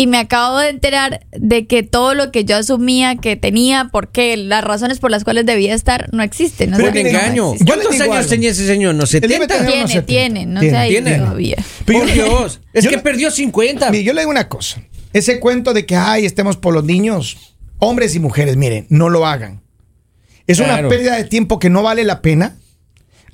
Y 0.00 0.06
me 0.06 0.18
acabo 0.18 0.58
de 0.58 0.68
enterar 0.68 1.26
de 1.32 1.66
que 1.66 1.82
todo 1.82 2.14
lo 2.14 2.30
que 2.30 2.44
yo 2.44 2.56
asumía 2.56 3.16
que 3.16 3.34
tenía, 3.34 3.88
porque 3.90 4.36
las 4.36 4.62
razones 4.62 5.00
por 5.00 5.10
las 5.10 5.24
cuales 5.24 5.44
debía 5.44 5.74
estar, 5.74 6.08
no 6.12 6.22
existen. 6.22 6.70
Pero 6.76 6.92
no 6.92 7.00
engaño. 7.00 7.54
¿Cuántos 7.66 8.00
años 8.00 8.28
tenía 8.28 8.50
ese 8.50 8.64
señor? 8.64 8.94
¿No 8.94 9.04
debe 9.06 9.20
70? 9.28 9.46
tener- 9.48 9.66
Tiene, 9.66 9.78
unos 9.80 9.90
70. 9.90 10.06
tiene, 10.06 10.46
no 10.46 10.60
Tiene. 10.60 10.88
ido 10.90 11.02
Tiene. 11.02 11.18
todavía. 11.18 11.56
Pero 11.84 11.98
Por 11.98 12.12
Dios. 12.12 12.60
Es 12.72 12.84
yo 12.84 12.90
que 12.90 12.96
le- 12.96 13.02
perdió 13.02 13.30
50. 13.32 13.90
Mire, 13.90 14.04
yo 14.04 14.12
le 14.12 14.20
digo 14.20 14.30
una 14.30 14.48
cosa. 14.48 14.80
Ese 15.12 15.40
cuento 15.40 15.74
de 15.74 15.84
que, 15.84 15.96
ay, 15.96 16.26
estemos 16.26 16.56
por 16.56 16.74
los 16.74 16.84
niños, 16.84 17.56
hombres 17.78 18.14
y 18.14 18.20
mujeres, 18.20 18.56
miren, 18.56 18.86
no 18.90 19.08
lo 19.08 19.26
hagan. 19.26 19.62
Es 20.46 20.60
una 20.60 20.88
pérdida 20.88 21.16
de 21.16 21.24
tiempo 21.24 21.58
que 21.58 21.70
no 21.70 21.82
vale 21.82 22.04
la 22.04 22.22
pena. 22.22 22.56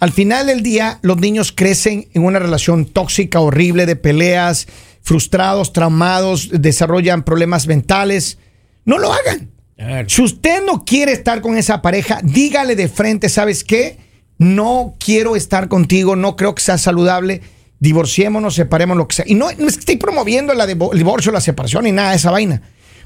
Al 0.00 0.12
final 0.12 0.46
del 0.46 0.62
día, 0.62 0.98
los 1.02 1.18
niños 1.18 1.52
crecen 1.52 2.08
en 2.14 2.24
una 2.24 2.38
relación 2.38 2.86
tóxica, 2.86 3.40
horrible, 3.40 3.84
de 3.84 3.96
peleas, 3.96 4.66
frustrados, 5.04 5.72
traumados, 5.72 6.48
desarrollan 6.50 7.22
problemas 7.22 7.66
mentales. 7.68 8.38
No 8.84 8.98
lo 8.98 9.12
hagan. 9.12 9.50
Claro. 9.76 10.08
Si 10.08 10.22
usted 10.22 10.64
no 10.64 10.84
quiere 10.84 11.12
estar 11.12 11.42
con 11.42 11.56
esa 11.56 11.82
pareja, 11.82 12.20
dígale 12.22 12.74
de 12.74 12.88
frente, 12.88 13.28
¿sabes 13.28 13.64
qué? 13.64 13.98
No 14.38 14.94
quiero 14.98 15.36
estar 15.36 15.68
contigo, 15.68 16.16
no 16.16 16.36
creo 16.36 16.54
que 16.54 16.62
sea 16.62 16.78
saludable. 16.78 17.42
Divorciémonos, 17.80 18.54
separemos 18.54 18.96
lo 18.96 19.06
que 19.06 19.16
sea. 19.16 19.24
Y 19.28 19.34
no, 19.34 19.46
no 19.58 19.68
es 19.68 19.74
que 19.74 19.80
estoy 19.80 19.96
promoviendo 19.96 20.54
la 20.54 20.64
el 20.64 20.98
divorcio, 20.98 21.30
la 21.30 21.40
separación 21.42 21.86
y 21.86 21.92
nada 21.92 22.10
de 22.10 22.16
esa 22.16 22.30
vaina. 22.30 22.62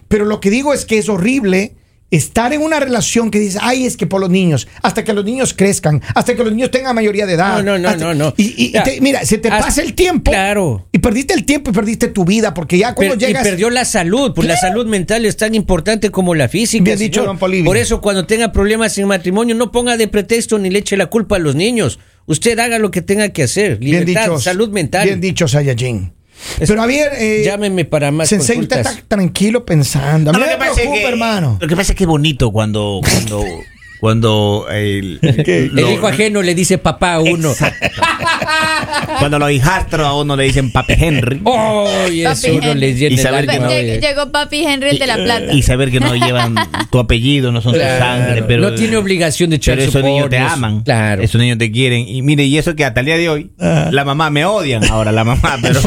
Pero 0.06 0.24
lo 0.24 0.40
que 0.40 0.50
digo 0.50 0.72
es 0.72 0.84
que 0.84 0.98
es 0.98 1.08
horrible 1.08 1.74
estar 2.10 2.52
en 2.52 2.62
una 2.62 2.80
relación 2.80 3.30
que 3.30 3.38
dice, 3.38 3.58
ay, 3.60 3.84
es 3.84 3.96
que 3.96 4.06
por 4.06 4.20
los 4.20 4.30
niños, 4.30 4.66
hasta 4.82 5.04
que 5.04 5.12
los 5.12 5.24
niños 5.24 5.52
crezcan, 5.54 6.00
hasta 6.14 6.34
que 6.34 6.42
los 6.42 6.52
niños 6.52 6.70
tengan 6.70 6.94
mayoría 6.94 7.26
de 7.26 7.34
edad. 7.34 7.56
No, 7.58 7.62
no, 7.62 7.78
no, 7.78 7.88
hasta- 7.90 8.04
no, 8.04 8.14
no. 8.14 8.34
Y, 8.36 8.54
y 8.66 8.72
Ya. 8.72 8.82
te- 8.82 9.00
mira, 9.00 9.24
se 9.26 9.38
te 9.38 9.50
pasa 9.50 9.82
el 9.82 9.94
tiempo. 9.94 10.30
Claro. 10.30 10.88
Y 10.92 10.98
perdiste 10.98 11.34
el 11.34 11.44
tiempo 11.44 11.70
y 11.70 11.74
perdiste 11.74 12.08
tu 12.08 12.24
vida, 12.24 12.54
porque 12.54 12.78
ya 12.78 12.94
cuando 12.94 13.16
Per- 13.16 13.26
llegas. 13.28 13.46
Y 13.46 13.50
perdió 13.50 13.68
la 13.70 13.84
salud, 13.84 14.32
pues 14.34 14.48
la 14.48 14.56
salud 14.56 14.86
mental 14.86 15.26
es 15.26 15.36
tan 15.36 15.54
importante 15.54 16.10
como 16.10 16.34
la 16.34 16.48
física. 16.48 16.84
Bien 16.84 16.98
dicho, 16.98 17.24
don. 17.24 17.38
Por 17.38 17.76
eso, 17.76 18.00
cuando 18.00 18.26
tenga 18.26 18.52
problemas 18.52 18.96
en 18.98 19.06
matrimonio, 19.06 19.54
no 19.54 19.70
ponga 19.70 19.96
de 19.96 20.08
pretexto 20.08 20.58
ni 20.58 20.70
le 20.70 20.78
eche 20.78 20.96
la 20.96 21.06
culpa 21.06 21.36
a 21.36 21.38
los 21.38 21.54
niños. 21.54 21.98
Usted 22.26 22.58
haga 22.58 22.78
lo 22.78 22.90
que 22.90 23.00
tenga 23.02 23.30
que 23.30 23.42
hacer. 23.42 23.78
Bien 23.78 24.00
Libertad, 24.04 24.30
dicho. 24.32 24.40
salud 24.40 24.68
mental. 24.70 25.06
Bien 25.06 25.20
dicho, 25.20 25.48
Saiyajin. 25.48 26.12
Pero 26.58 26.82
a 26.82 26.86
ver, 26.86 27.12
eh, 27.18 27.42
Llámeme 27.44 27.84
para 27.84 28.10
más 28.10 28.28
Sensei, 28.28 28.58
usted 28.58 28.76
consultas. 28.76 28.96
está 28.96 29.08
tranquilo 29.16 29.64
pensando. 29.66 30.30
A 30.30 30.32
mí 30.32 30.38
No, 30.38 30.46
me 30.46 30.52
lo 30.52 30.58
que 30.58 30.58
pasa 30.58 30.70
es 30.72 30.76
preocupa, 30.78 31.00
que- 31.00 31.08
hermano. 31.08 31.58
Lo 31.60 31.68
que 31.68 31.76
pasa 31.76 31.92
es 31.92 31.98
que 31.98 32.04
es 32.04 32.08
bonito 32.08 32.50
cuando. 32.52 33.00
cuando 33.02 33.44
cuando 34.00 34.66
el. 34.70 35.18
El 35.22 35.78
hijo 35.92 36.06
ajeno 36.08 36.42
le 36.42 36.54
dice 36.54 36.78
papá 36.78 37.14
a 37.14 37.20
uno. 37.20 37.52
cuando 39.18 39.38
los 39.38 39.50
hijastros 39.50 40.06
a 40.06 40.14
uno 40.14 40.36
le 40.36 40.44
dicen 40.44 40.70
papi 40.72 40.94
Henry 40.96 41.40
¡Oh! 41.44 41.88
Y 42.10 42.22
eso 42.22 42.42
Papi 42.46 42.56
uno 42.56 42.66
Henry. 42.70 42.80
les 42.80 42.98
llena 42.98 43.14
Y 43.14 43.18
saber 43.18 43.46
que 43.46 43.58
no- 43.58 43.68
Llegó 43.68 44.30
papi 44.32 44.64
Henry 44.64 44.90
el 44.90 44.98
de 44.98 45.06
la 45.06 45.16
plata. 45.16 45.52
y 45.52 45.62
saber 45.62 45.90
que 45.90 46.00
no 46.00 46.14
llevan 46.14 46.54
tu 46.90 46.98
apellido, 46.98 47.52
no 47.52 47.60
son 47.60 47.72
tu 47.72 47.78
Claro. 47.78 48.04
sangre, 48.04 48.42
pero 48.42 48.62
no 48.62 48.74
tiene 48.74 48.96
obligación 48.96 49.50
de 49.50 49.56
echar 49.56 49.76
Pero 49.76 49.88
esos 49.88 50.02
niños 50.02 50.28
te 50.30 50.38
aman. 50.38 50.82
Claro. 50.82 51.22
Esos 51.22 51.40
niños 51.40 51.58
te 51.58 51.70
quieren. 51.70 52.06
Y 52.08 52.22
mire, 52.22 52.44
y 52.44 52.58
eso 52.58 52.74
que 52.74 52.84
hasta 52.84 53.00
el 53.00 53.06
día 53.06 53.16
de 53.18 53.28
hoy, 53.28 53.50
Ah. 53.60 53.88
la 53.92 54.04
mamá 54.04 54.30
me 54.30 54.44
odian 54.44 54.84
ahora, 54.84 55.12
la 55.12 55.24
mamá, 55.24 55.58
pero, 55.62 55.80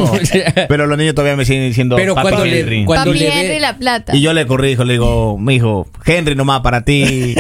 pero 0.68 0.88
los 0.88 0.98
niños 0.98 1.16
todavía 1.16 1.36
me 1.36 1.46
siguen 1.46 1.68
diciendo 1.68 1.96
Pero 1.96 2.16
papi 2.16 2.28
cuando 2.30 2.46
le- 2.46 2.60
Henry. 2.60 2.86
cuando 2.86 3.12
papi 3.12 3.20
le 3.20 3.30
ve- 3.30 3.42
Henry 3.42 3.60
la 3.60 3.78
plata. 3.78 4.16
Y 4.16 4.22
yo 4.22 4.34
le 4.34 4.46
corrijo, 4.46 4.84
le 4.84 4.94
digo, 4.94 5.38
mi 5.38 5.56
hijo, 5.56 5.88
Henry 6.06 6.36
nomás 6.36 6.62
para 6.62 6.84
ti. 6.84 7.36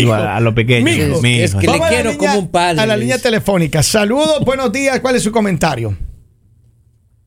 Digo 0.00 0.14
a. 0.14 0.40
Mijo, 0.40 1.20
mi 1.22 1.40
es 1.40 1.54
que 1.54 1.66
le 1.66 1.66
Vamos 1.72 1.80
a 1.80 1.84
la 1.84 1.88
quiero 1.90 2.10
línea- 2.12 2.28
como 2.30 2.38
un 2.40 2.48
padre, 2.50 2.80
A 2.80 2.86
la 2.86 2.96
línea 2.96 3.18
telefónica. 3.18 3.82
Saludos, 3.82 4.44
buenos 4.44 4.72
días. 4.72 5.00
¿Cuál 5.00 5.16
es 5.16 5.22
su 5.22 5.32
comentario? 5.32 5.94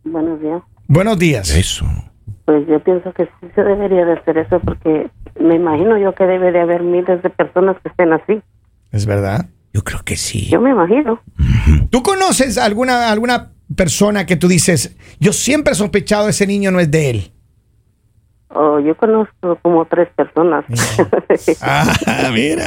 Buenos 0.04 0.42
días. 0.42 0.62
Buenos 0.88 1.18
días. 1.20 1.50
Eso. 1.56 1.86
Pues 2.46 2.68
yo 2.68 2.84
pienso 2.84 3.14
que 3.14 3.26
sí 3.26 3.48
se 3.56 3.64
debería 3.64 4.04
de 4.06 4.14
hacer 4.14 4.38
eso 4.38 4.60
porque 4.60 5.10
me 5.40 5.56
imagino 5.56 5.98
yo 5.98 6.14
que 6.16 6.26
debe 6.26 6.52
de 6.52 6.60
haber 6.60 6.82
miles 6.84 7.22
de 7.22 7.30
personas 7.30 7.78
que 7.82 7.90
estén 7.90 8.12
así. 8.14 8.42
Es 8.92 9.06
verdad. 9.06 9.48
Yo 9.74 9.84
creo 9.84 10.02
que 10.04 10.18
sí. 10.18 10.48
Yo 10.50 10.60
me 10.60 10.72
imagino. 10.72 11.22
¿Tú 11.90 12.04
conoces 12.04 12.58
alguna, 12.58 13.10
alguna 13.10 13.52
persona 13.76 14.26
que 14.26 14.36
tú 14.36 14.50
dices, 14.50 14.98
yo 15.22 15.32
siempre 15.32 15.72
he 15.72 15.76
sospechado 15.76 16.28
ese 16.28 16.46
niño 16.46 16.72
no 16.72 16.82
es 16.82 16.92
de 16.92 17.10
él? 17.10 17.32
Oh, 18.54 18.80
yo 18.80 18.96
conozco 18.98 19.58
como 19.62 19.86
tres 19.86 20.10
personas. 20.16 20.66
Ah, 21.62 22.30
mira. 22.34 22.66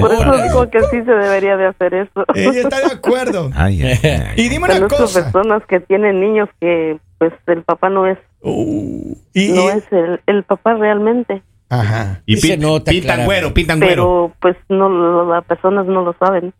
Por 0.00 0.12
eso 0.12 0.42
digo 0.42 0.70
que 0.70 0.80
sí 0.82 1.02
se 1.02 1.12
debería 1.12 1.56
de 1.56 1.66
hacer 1.66 1.94
eso. 1.94 2.24
Ella 2.34 2.60
está 2.60 2.78
de 2.80 2.94
acuerdo. 2.94 3.50
Ay, 3.56 3.82
ay, 3.82 3.98
ay. 4.02 4.32
Y 4.36 4.48
dime 4.48 4.64
una 4.66 4.74
Conozco 4.74 4.96
cosa. 4.98 5.24
personas 5.24 5.62
que 5.66 5.80
tienen 5.80 6.20
niños 6.20 6.48
que 6.60 6.98
pues 7.18 7.32
el 7.46 7.62
papá 7.62 7.88
no 7.90 8.06
es 8.06 8.18
Uh, 8.42 9.16
y, 9.34 9.48
no 9.48 9.64
y- 9.64 9.68
es 9.78 9.84
el, 9.90 10.20
el 10.26 10.44
papá 10.44 10.74
realmente, 10.74 11.42
Ajá. 11.68 12.22
Y 12.26 12.34
Y 12.34 12.36
se 12.36 12.56
nota 12.56 12.90
pintan 12.92 13.06
claramente. 13.16 13.24
güero, 13.26 13.54
pintan 13.54 13.80
güero. 13.80 13.92
pero 13.94 14.36
pues 14.40 14.56
no 14.68 15.24
las 15.28 15.44
personas 15.44 15.86
no 15.86 16.02
lo 16.04 16.14
saben. 16.18 16.54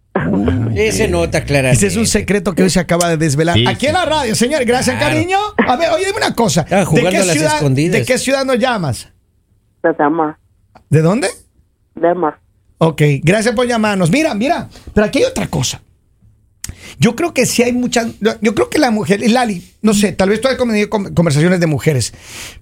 Ese 0.75 1.07
nota 1.09 1.45
claramente. 1.45 1.77
Ese 1.77 1.87
es 1.89 1.97
un 1.97 2.07
secreto 2.07 2.55
que 2.55 2.63
hoy 2.65 2.71
se 2.71 2.81
acaba 2.81 3.09
de 3.09 3.17
desvelar. 3.17 3.55
Sí, 3.55 3.65
Aquí 3.69 3.81
sí. 3.83 3.87
en 3.87 3.93
la 3.93 4.05
radio, 4.05 4.35
señor. 4.35 4.65
Gracias, 4.65 4.97
Claro. 4.97 5.15
cariño. 5.15 5.39
A 5.67 5.77
ver, 5.77 5.91
oye, 5.93 6.07
dime 6.07 6.19
una 6.19 6.35
cosa. 6.35 6.65
Ah, 6.71 6.77
¿De 6.79 6.85
jugando 6.85 7.11
qué, 7.11 7.17
a 7.19 7.25
las 7.25 7.37
ciudad, 7.37 7.55
escondidas. 7.57 8.01
¿De 8.01 8.05
qué 8.05 8.19
ciudad 8.19 8.45
nos 8.45 8.59
llamas? 8.59 9.13
De 9.83 9.93
Denmark. 9.93 10.39
¿De 10.91 11.03
dónde? 11.03 11.29
Denmark. 11.95 12.41
Ok, 12.79 13.03
gracias 13.23 13.55
por 13.55 13.67
llamarnos. 13.67 14.11
Mira, 14.11 14.35
mira, 14.35 14.69
pero 14.93 15.07
aquí 15.07 15.21
hay 15.21 15.25
otra 15.27 15.47
cosa. 15.47 15.81
Yo 16.99 17.15
creo 17.15 17.35
que 17.35 17.45
sí 17.47 17.63
hay 17.63 17.73
muchas. 17.73 18.07
Yo 18.41 18.55
creo 18.55 18.71
que 18.71 18.79
la 18.79 18.91
mujer, 18.91 19.23
y 19.23 19.29
Lali, 19.29 19.63
no 19.83 19.93
sé, 19.93 20.13
tal 20.13 20.31
vez 20.31 20.41
tú 20.41 20.49
has 20.49 20.57
tenido 20.57 20.89
con- 20.89 21.13
conversaciones 21.15 21.61
de 21.61 21.67
mujeres, 21.67 22.15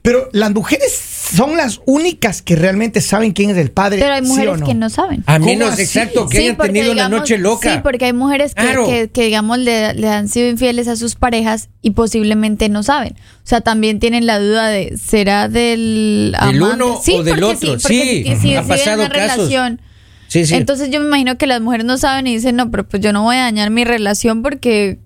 pero 0.03 0.29
las 0.33 0.53
mujeres 0.53 0.93
son 0.93 1.57
las 1.57 1.81
únicas 1.87 2.43
que 2.43 2.57
realmente 2.57 3.00
saben 3.00 3.33
quién 3.33 3.50
es 3.50 3.57
el 3.59 3.71
padre. 3.71 4.00
Pero 4.00 4.12
hay 4.14 4.23
¿sí 4.23 4.26
mujeres 4.29 4.55
o 4.55 4.57
no? 4.57 4.67
que 4.67 4.75
no 4.75 4.91
saben. 4.91 5.23
A 5.26 5.35
¿Cómo 5.35 5.47
menos 5.47 5.79
exacto 5.79 6.29
que 6.29 6.37
Sí, 6.38 6.43
hayan 6.45 6.57
tenido 6.57 6.91
una 6.93 7.09
noche 7.09 7.38
loca. 7.38 7.73
Sí, 7.75 7.81
porque 7.83 8.07
hay 8.07 8.12
mujeres 8.12 8.55
que, 8.55 8.62
Claro. 8.62 8.87
que, 8.87 9.09
que, 9.09 9.25
digamos, 9.26 9.59
le, 9.59 9.95
le 9.95 10.09
han 10.09 10.29
sido 10.29 10.49
infieles 10.49 10.88
a 10.88 10.97
sus 10.97 11.14
parejas 11.14 11.69
y 11.81 11.91
posiblemente 11.93 12.69
no 12.69 12.83
saben. 12.83 13.14
O 13.45 13.47
sea, 13.47 13.61
también 13.61 14.00
tienen 14.00 14.26
la 14.26 14.41
duda 14.41 14.69
de, 14.69 14.99
¿será 14.99 15.49
del 15.49 16.33
¿Del 16.33 16.35
amante? 16.38 16.75
uno 16.85 17.00
Sí, 17.03 17.14
o 17.19 17.23
del 17.23 17.43
otro? 17.45 17.79
Sí, 17.79 18.25
Sí, 18.25 18.37
si 18.41 18.55
ha 18.57 18.62
pasado 18.64 19.03
una 19.05 19.11
casos. 19.11 19.37
relación. 19.49 19.81
Sí, 20.35 20.47
sí. 20.47 20.55
Entonces 20.57 20.91
yo 20.91 20.99
me 21.00 21.07
imagino 21.07 21.38
que 21.38 21.47
las 21.47 21.61
mujeres 21.61 21.87
no 21.87 21.97
saben 21.97 22.26
y 22.26 22.35
dicen, 22.35 22.57
no, 22.57 22.69
pero 22.71 22.83
pues 22.88 23.00
yo 23.00 23.12
no 23.12 23.23
voy 23.23 23.37
a 23.37 23.43
dañar 23.43 23.71
mi 23.71 23.85
relación 23.85 24.43
porque 24.43 24.99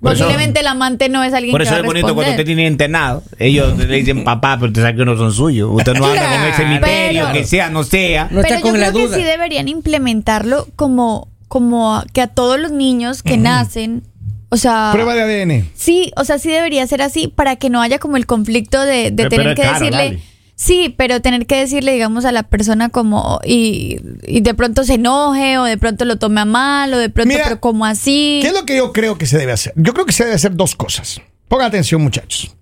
Por 0.00 0.14
eso- 0.14 0.24
posiblemente 0.24 0.60
el 0.60 0.66
amante 0.66 1.10
no 1.10 1.22
es 1.24 1.34
alguien 1.34 1.52
Por 1.52 1.60
que 1.60 1.64
eso 1.64 1.74
va 1.74 1.80
es 1.80 1.84
bonito 1.84 2.14
cuando 2.14 2.30
usted 2.30 2.46
tiene 2.46 2.66
internado. 2.66 3.22
Ellos 3.38 3.76
le 3.86 3.96
dicen 3.96 4.24
papá, 4.24 4.56
pero 4.58 4.68
usted 4.68 4.80
sabe 4.80 4.96
que 4.96 5.04
no 5.04 5.14
son 5.18 5.30
suyos. 5.32 5.68
Usted 5.72 5.92
no 5.94 6.06
anda 6.06 6.22
con 6.22 6.48
ese 6.48 6.64
misterio, 6.64 7.22
Pero- 7.26 7.32
que 7.34 7.44
sea, 7.44 7.68
no 7.68 7.84
sea. 7.84 8.28
No 8.30 8.40
está 8.40 8.48
Pero 8.54 8.60
con 8.62 8.72
yo 8.74 8.78
la 8.80 8.90
creo 8.92 9.06
duda. 9.08 9.16
que 9.16 9.22
sí 9.22 9.28
deberían 9.28 9.68
implementarlo 9.68 10.68
como, 10.74 11.28
como 11.48 11.96
a- 11.96 12.06
que 12.12 12.22
a 12.22 12.28
todos 12.28 12.58
los 12.58 12.72
niños 12.72 13.22
que 13.22 13.36
nacen, 13.36 14.02
o 14.48 14.56
sea... 14.56 14.88
Prueba 14.94 15.14
de 15.14 15.22
ADN. 15.42 15.68
Sí, 15.74 16.12
o 16.16 16.24
sea, 16.24 16.38
sí 16.38 16.48
debería 16.50 16.86
ser 16.86 17.02
así 17.02 17.28
para 17.28 17.56
que 17.56 17.68
no 17.68 17.82
haya 17.82 17.98
como 17.98 18.16
el 18.16 18.24
conflicto 18.24 18.80
de, 18.82 19.10
de 19.10 19.12
Pero- 19.12 19.28
tener 19.28 19.44
pero 19.44 19.54
que 19.54 19.62
caro, 19.62 19.78
decirle... 19.84 20.22
Sí, 20.54 20.94
pero 20.96 21.20
tener 21.20 21.46
que 21.46 21.56
decirle, 21.56 21.92
digamos, 21.92 22.24
a 22.24 22.32
la 22.32 22.44
persona 22.44 22.88
como... 22.88 23.40
Y, 23.44 23.98
y 24.26 24.42
de 24.42 24.54
pronto 24.54 24.84
se 24.84 24.94
enoje 24.94 25.58
o 25.58 25.64
de 25.64 25.76
pronto 25.78 26.04
lo 26.04 26.16
tome 26.16 26.40
a 26.40 26.44
mal 26.44 26.92
o 26.94 26.98
de 26.98 27.08
pronto, 27.08 27.28
Mira, 27.28 27.44
pero 27.44 27.60
como 27.60 27.84
así... 27.84 28.38
¿Qué 28.42 28.48
es 28.48 28.54
lo 28.54 28.64
que 28.64 28.76
yo 28.76 28.92
creo 28.92 29.18
que 29.18 29.26
se 29.26 29.38
debe 29.38 29.52
hacer? 29.52 29.72
Yo 29.76 29.92
creo 29.94 30.06
que 30.06 30.12
se 30.12 30.24
debe 30.24 30.36
hacer 30.36 30.54
dos 30.54 30.76
cosas. 30.76 31.20
Pongan 31.48 31.66
atención, 31.66 32.00
muchachos. 32.02 32.54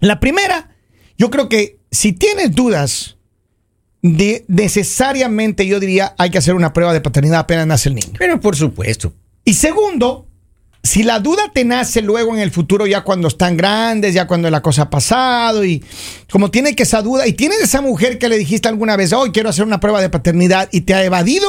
La 0.00 0.20
primera, 0.20 0.76
yo 1.16 1.30
creo 1.30 1.48
que 1.48 1.80
si 1.90 2.12
tienes 2.12 2.54
dudas, 2.54 3.16
de, 4.02 4.44
necesariamente 4.48 5.66
yo 5.66 5.80
diría 5.80 6.14
hay 6.18 6.30
que 6.30 6.38
hacer 6.38 6.54
una 6.54 6.72
prueba 6.72 6.92
de 6.92 7.00
paternidad 7.00 7.40
apenas 7.40 7.66
nace 7.66 7.88
el 7.88 7.94
niño. 7.94 8.14
Pero 8.18 8.40
por 8.40 8.56
supuesto. 8.56 9.12
Y 9.44 9.54
segundo, 9.54 10.25
si 10.86 11.02
la 11.02 11.20
duda 11.20 11.50
te 11.52 11.64
nace 11.64 12.00
luego 12.00 12.34
en 12.34 12.40
el 12.40 12.50
futuro, 12.50 12.86
ya 12.86 13.02
cuando 13.02 13.28
están 13.28 13.56
grandes, 13.56 14.14
ya 14.14 14.26
cuando 14.26 14.48
la 14.50 14.62
cosa 14.62 14.82
ha 14.82 14.90
pasado, 14.90 15.64
y 15.64 15.84
como 16.30 16.50
tiene 16.50 16.74
que 16.76 16.84
esa 16.84 17.02
duda, 17.02 17.26
y 17.26 17.32
tienes 17.32 17.60
esa 17.60 17.80
mujer 17.80 18.18
que 18.18 18.28
le 18.28 18.38
dijiste 18.38 18.68
alguna 18.68 18.96
vez, 18.96 19.12
hoy 19.12 19.32
quiero 19.32 19.48
hacer 19.48 19.64
una 19.64 19.80
prueba 19.80 20.00
de 20.00 20.08
paternidad 20.08 20.68
y 20.72 20.82
te 20.82 20.94
ha 20.94 21.04
evadido, 21.04 21.48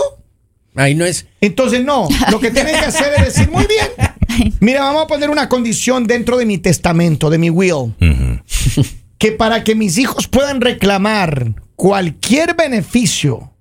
Ahí 0.75 0.93
no 0.93 1.05
es. 1.05 1.25
entonces 1.41 1.83
no, 1.83 2.07
lo 2.31 2.39
que 2.39 2.51
tienes 2.51 2.73
que 2.77 2.85
hacer 2.85 3.13
es 3.17 3.33
decir, 3.33 3.51
muy 3.51 3.65
bien, 3.67 4.53
mira, 4.59 4.81
vamos 4.81 5.03
a 5.03 5.07
poner 5.07 5.29
una 5.29 5.49
condición 5.49 6.05
dentro 6.05 6.37
de 6.37 6.45
mi 6.45 6.57
testamento, 6.57 7.29
de 7.29 7.37
mi 7.37 7.49
will, 7.49 7.93
que 9.17 9.31
para 9.31 9.63
que 9.63 9.75
mis 9.75 9.97
hijos 9.97 10.27
puedan 10.27 10.61
reclamar 10.61 11.53
cualquier 11.75 12.55
beneficio 12.55 13.51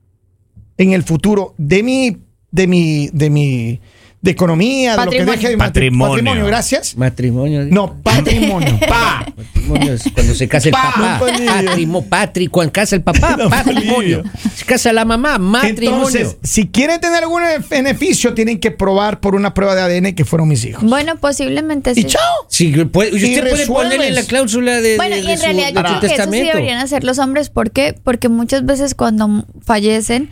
en 0.78 0.92
el 0.92 1.02
futuro 1.02 1.54
de 1.58 1.82
mi, 1.82 2.16
de 2.50 2.66
mi, 2.66 3.08
de 3.12 3.30
mi, 3.30 3.80
de 4.26 4.32
economía, 4.32 4.96
de 4.96 5.04
lo 5.06 5.10
que 5.10 5.18
Patrimonio. 5.18 5.32
deje 5.32 5.48
de 5.48 5.56
mi 5.56 5.58
Patrimonio. 5.60 6.14
patrimonio, 6.16 6.46
gracias. 6.46 6.96
Matrimonio. 6.96 7.64
No, 7.70 7.94
patrimonio. 8.02 8.78
Pa. 8.88 9.24
Matrimonio 9.36 9.92
es 9.94 10.02
cuando 10.12 10.34
se 10.34 10.48
casa 10.48 10.68
el 10.68 10.72
Pa, 10.72 10.92
papá. 10.94 11.00
don 11.00 11.18
Polillo. 11.30 11.52
Patrimo, 11.66 12.04
patri, 12.06 12.46
cuando 12.48 12.72
casa 12.72 12.96
el 12.96 13.02
papá, 13.02 13.36
patrimonio. 13.50 14.22
Se 14.54 14.64
casa 14.64 14.92
la 14.92 15.04
mamá, 15.04 15.38
matrimonio. 15.38 15.96
Entonces, 16.08 16.36
si 16.42 16.66
quieren 16.68 17.00
tener 17.00 17.22
algún 17.22 17.40
beneficio, 17.70 18.34
tienen 18.34 18.58
que 18.60 18.70
probar 18.72 19.20
por 19.20 19.34
una 19.34 19.54
prueba 19.54 19.74
de 19.74 19.82
ADN 19.82 20.14
que 20.14 20.24
fueron 20.24 20.48
mis 20.48 20.64
hijos. 20.64 20.82
Bueno, 20.84 21.16
posiblemente 21.16 21.94
sí. 21.94 22.00
Y 22.00 22.04
chao. 22.04 22.20
Sí, 22.48 22.72
puede- 22.86 23.10
y 23.18 23.24
usted 23.24 23.48
puede 23.48 23.66
ponerle 23.66 24.10
la 24.10 24.24
cláusula 24.24 24.80
de, 24.80 24.96
Bueno, 24.96 25.14
de- 25.16 25.22
y 25.22 25.30
en 25.30 25.38
su, 25.38 25.44
realidad 25.44 25.68
yo 25.72 25.82
creo 25.82 26.00
que 26.00 26.06
eso 26.06 26.24
sí 26.32 26.40
deberían 26.40 26.78
hacer 26.78 27.04
los 27.04 27.18
hombres. 27.18 27.48
¿Por 27.48 27.70
qué? 27.70 27.94
Porque 28.02 28.28
muchas 28.28 28.66
veces 28.66 28.94
cuando 28.94 29.44
fallecen 29.64 30.30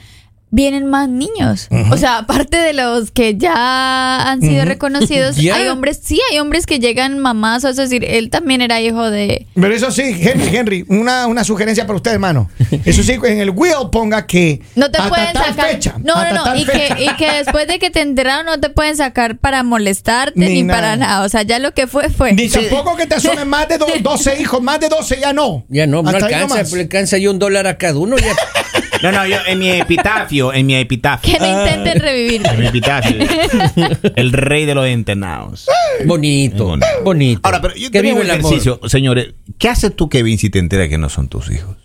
vienen 0.55 0.87
más 0.87 1.09
niños. 1.09 1.69
O 1.91 1.97
sea, 1.97 2.19
aparte 2.19 2.57
de 2.57 2.73
los 2.75 3.11
que 3.11 3.37
ya 3.37 4.31
han 4.31 4.41
sido 4.41 4.65
reconocidos, 4.65 5.37
hay 5.53 5.67
hombres, 5.69 5.99
sí, 6.03 6.21
hay 6.31 6.39
hombres 6.39 6.65
que 6.67 6.79
llegan 6.79 7.19
mamás, 7.19 7.65
es 7.65 7.77
decir, 7.77 8.05
él 8.05 8.31
también 8.31 8.61
era 8.63 8.81
hijo 8.81 9.11
de... 9.11 9.47
Pero 9.55 9.75
eso 9.75 9.91
sí, 9.91 10.03
Henry, 10.03 10.57
Henry, 10.57 10.85
una, 10.89 11.27
una 11.27 11.43
sugerencia 11.43 11.87
para 11.87 11.97
usted, 11.97 12.13
hermano. 12.13 12.49
Eso 12.85 13.03
sí, 13.03 13.19
en 13.25 13.41
el 13.41 13.51
will 13.51 13.91
ponga 13.91 14.27
que. 14.27 14.61
No 14.77 14.91
te 14.91 14.99
hasta 14.99 15.09
pueden 15.09 15.33
tal 15.33 15.45
sacar. 15.47 15.71
fecha, 15.71 15.95
no, 16.03 16.15
hasta 16.15 16.35
no, 16.35 16.45
no. 16.47 16.57
Y 16.57 16.65
que, 16.65 16.95
y 17.01 17.17
que 17.17 17.33
después 17.45 17.67
de 17.67 17.79
que 17.81 17.91
te 17.91 18.01
enteraron 18.01 18.47
no 18.47 18.61
te 18.61 18.71
pueden 18.71 18.97
sacar 18.97 19.37
para 19.39 19.63
molestarte 19.65 20.39
Ni 20.39 20.47
ni, 20.47 20.63
nada. 20.63 20.79
para 20.81 20.97
nada. 20.97 21.25
O 21.25 21.29
sea, 21.29 21.43
ya 21.43 21.59
lo 21.59 21.73
que 21.75 21.87
fue 21.89 22.11
fue. 22.11 22.33
Ni 22.33 22.49
tampoco 22.49 22.97
que 22.97 23.07
te 23.07 23.17
asomen 23.17 23.49
más 23.49 23.69
de 23.69 23.79
do- 23.79 23.87
12 24.01 24.41
hijos, 24.41 24.63
más 24.63 24.79
de 24.81 24.89
12 24.89 25.19
ya 25.21 25.33
no. 25.33 25.65
Ya 25.69 25.87
no, 25.87 26.03
no 26.03 26.11
Hasta 26.11 26.27
ahí 26.27 26.35
alcanza, 26.35 26.77
le 26.77 26.83
alcanza 26.83 27.19
yo 27.19 27.31
un 27.33 27.39
dólar 27.41 27.67
a 27.67 27.77
cada 27.77 27.99
uno. 27.99 28.17
Ya. 28.19 28.33
No, 29.05 29.13
no, 29.13 29.27
yo 29.27 29.37
en 29.47 29.59
mi 29.59 29.71
epitafio, 29.71 30.53
en 30.53 30.67
mi 30.67 30.75
epitafio. 30.77 31.33
Que 31.33 31.39
no 31.39 31.61
intenten 31.61 32.01
revivir. 32.01 32.43
En 32.47 32.61
mi 32.61 32.67
epitafio. 32.67 33.17
El 34.17 34.33
rey 34.33 34.65
de 34.67 34.75
los 34.75 34.89
internados. 34.89 35.67
Bonito, 36.07 36.65
Bonito. 36.67 36.87
bonito. 37.05 37.41
Ahora, 37.45 37.61
pero 37.61 37.75
yo 37.77 37.91
que 37.91 38.01
un 38.01 38.07
amor. 38.09 38.25
ejercicio, 38.27 38.81
señores. 38.87 39.35
¿Qué 39.59 39.69
haces 39.69 39.95
tú, 39.95 40.09
Kevin, 40.09 40.39
si 40.39 40.51
te 40.51 40.59
enteras 40.59 40.89
que 40.89 40.99
no 40.99 41.09
son 41.09 41.29
tus 41.29 41.51
hijos? 41.51 41.77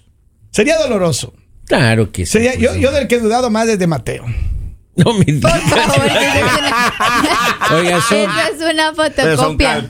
Sería 0.51 0.77
doloroso. 0.77 1.33
Claro 1.67 2.11
que 2.11 2.25
sí. 2.25 2.31
Sería, 2.33 2.55
yo, 2.55 2.91
del 2.91 3.07
que 3.07 3.15
he 3.15 3.19
dudado 3.19 3.49
más 3.51 3.67
desde 3.67 3.85
Mateo. 3.85 4.25
No 4.95 5.13
me 5.13 5.23
digas. 5.25 5.53
Oiga, 7.71 8.01
son- 8.01 8.29
es 8.29 8.73
una 8.73 8.93
fotocopia. 8.93 9.81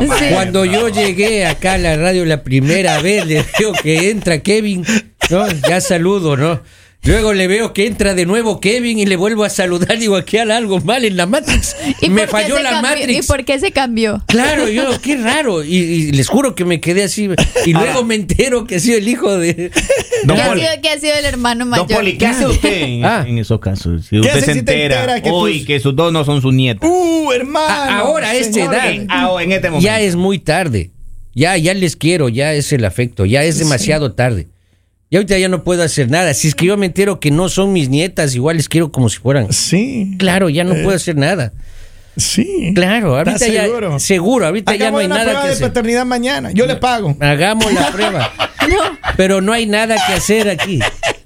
Sí. 0.00 0.24
Cuando 0.32 0.64
yo 0.64 0.88
llegué 0.88 1.46
acá 1.46 1.74
a 1.74 1.78
la 1.78 1.96
radio 1.96 2.24
la 2.24 2.42
primera 2.42 3.00
vez, 3.02 3.26
le 3.26 3.44
veo 3.58 3.72
que 3.82 4.10
entra 4.10 4.38
Kevin, 4.40 4.84
¿no? 5.30 5.46
Ya 5.68 5.80
saludo, 5.80 6.36
¿no? 6.36 6.60
Luego 7.02 7.34
le 7.34 7.46
veo 7.46 7.72
que 7.72 7.86
entra 7.86 8.14
de 8.14 8.26
nuevo 8.26 8.58
Kevin 8.58 8.98
y 8.98 9.06
le 9.06 9.14
vuelvo 9.14 9.44
a 9.44 9.48
saludar. 9.48 9.96
Digo, 9.96 10.16
aquí 10.16 10.38
hay 10.38 10.50
algo 10.50 10.80
mal 10.80 11.04
en 11.04 11.16
la 11.16 11.26
Matrix. 11.26 11.76
¿Y 12.00 12.10
me 12.10 12.26
falló 12.26 12.58
la 12.58 12.70
cambió? 12.70 12.90
Matrix. 12.90 13.24
¿Y 13.24 13.28
por 13.28 13.44
qué 13.44 13.60
se 13.60 13.70
cambió? 13.70 14.24
Claro, 14.26 14.68
yo, 14.68 15.00
qué 15.00 15.16
raro. 15.16 15.62
Y, 15.62 15.76
y 15.76 16.12
les 16.12 16.28
juro 16.28 16.56
que 16.56 16.64
me 16.64 16.80
quedé 16.80 17.04
así. 17.04 17.28
Y 17.64 17.72
luego 17.74 18.02
me 18.02 18.16
entero 18.16 18.66
que 18.66 18.76
ha 18.76 18.80
sido 18.80 18.98
el 18.98 19.06
hijo 19.06 19.38
de. 19.38 19.70
Don 20.24 20.36
¿Qué 20.36 20.42
ha, 20.42 20.54
sido, 20.54 20.66
qué 20.82 20.88
ha 20.88 20.98
sido 20.98 21.14
el 21.14 21.24
hermano 21.26 21.60
Don 21.66 21.70
mayor? 21.70 21.86
Poli, 21.92 22.18
¿qué 22.18 22.26
hace 22.26 22.46
usted 22.48 22.82
en, 22.82 23.04
Ah. 23.04 23.24
en 23.28 23.38
esos 23.38 23.60
casos? 23.60 24.06
Si 24.06 24.10
¿Qué 24.16 24.20
usted 24.22 24.30
hace 24.38 24.44
se 24.46 24.52
si 24.54 24.58
entera, 24.60 24.96
entera 25.00 25.22
que 25.22 25.30
hoy 25.30 25.58
tus- 25.58 25.66
que 25.68 25.78
sus 25.78 25.94
dos 25.94 26.12
no 26.12 26.24
son 26.24 26.42
sus 26.42 26.52
nietos. 26.54 26.90
Uh, 26.90 27.30
hermano. 27.30 27.68
A- 27.68 27.98
ahora, 28.00 28.30
a 28.30 28.34
esta 28.34 28.64
edad. 28.64 28.90
En, 28.90 29.06
ah, 29.10 29.30
en 29.40 29.52
este 29.52 29.70
momento. 29.70 29.84
Ya 29.84 30.00
es 30.00 30.16
muy 30.16 30.40
tarde. 30.40 30.90
Ya, 31.36 31.56
ya 31.56 31.72
les 31.74 31.94
quiero, 31.94 32.28
ya 32.30 32.52
es 32.54 32.72
el 32.72 32.84
afecto, 32.84 33.26
ya 33.26 33.44
es 33.44 33.58
demasiado 33.60 34.12
tarde. 34.12 34.48
Y 35.08 35.16
ahorita 35.16 35.38
ya 35.38 35.48
no 35.48 35.62
puedo 35.62 35.82
hacer 35.84 36.10
nada. 36.10 36.34
Si 36.34 36.48
es 36.48 36.54
que 36.54 36.66
yo 36.66 36.76
me 36.76 36.86
entero 36.86 37.20
que 37.20 37.30
no 37.30 37.48
son 37.48 37.72
mis 37.72 37.88
nietas, 37.88 38.34
igual 38.34 38.56
les 38.56 38.68
quiero 38.68 38.90
como 38.90 39.08
si 39.08 39.18
fueran. 39.18 39.52
Sí, 39.52 40.16
Claro, 40.18 40.48
ya 40.48 40.64
no 40.64 40.74
puedo 40.74 40.96
hacer 40.96 41.16
nada. 41.16 41.52
sí. 42.16 42.72
Claro, 42.74 43.16
ahorita 43.16 43.36
¿Estás 43.36 43.52
ya. 43.52 43.62
seguro? 43.64 43.98
Seguro, 44.00 44.46
ahorita 44.46 44.74
ya 44.74 44.90
no 44.90 44.98
hay 44.98 45.06
nada 45.08 45.22
prueba 45.24 45.42
que 45.42 45.46
de 45.48 45.52
hacer. 45.54 45.68
paternidad 45.68 46.04
mañana. 46.06 46.50
Yo 46.52 46.66
le 46.66 46.76
pago. 46.76 47.16
Hagamos 47.20 47.72
la 47.72 47.88
prueba. 47.92 48.32
Pero 49.16 49.40
no 49.40 49.52
hay 49.52 49.66
nada 49.66 49.96
que 50.06 50.14
hacer 50.14 50.48
aquí. 50.48 50.80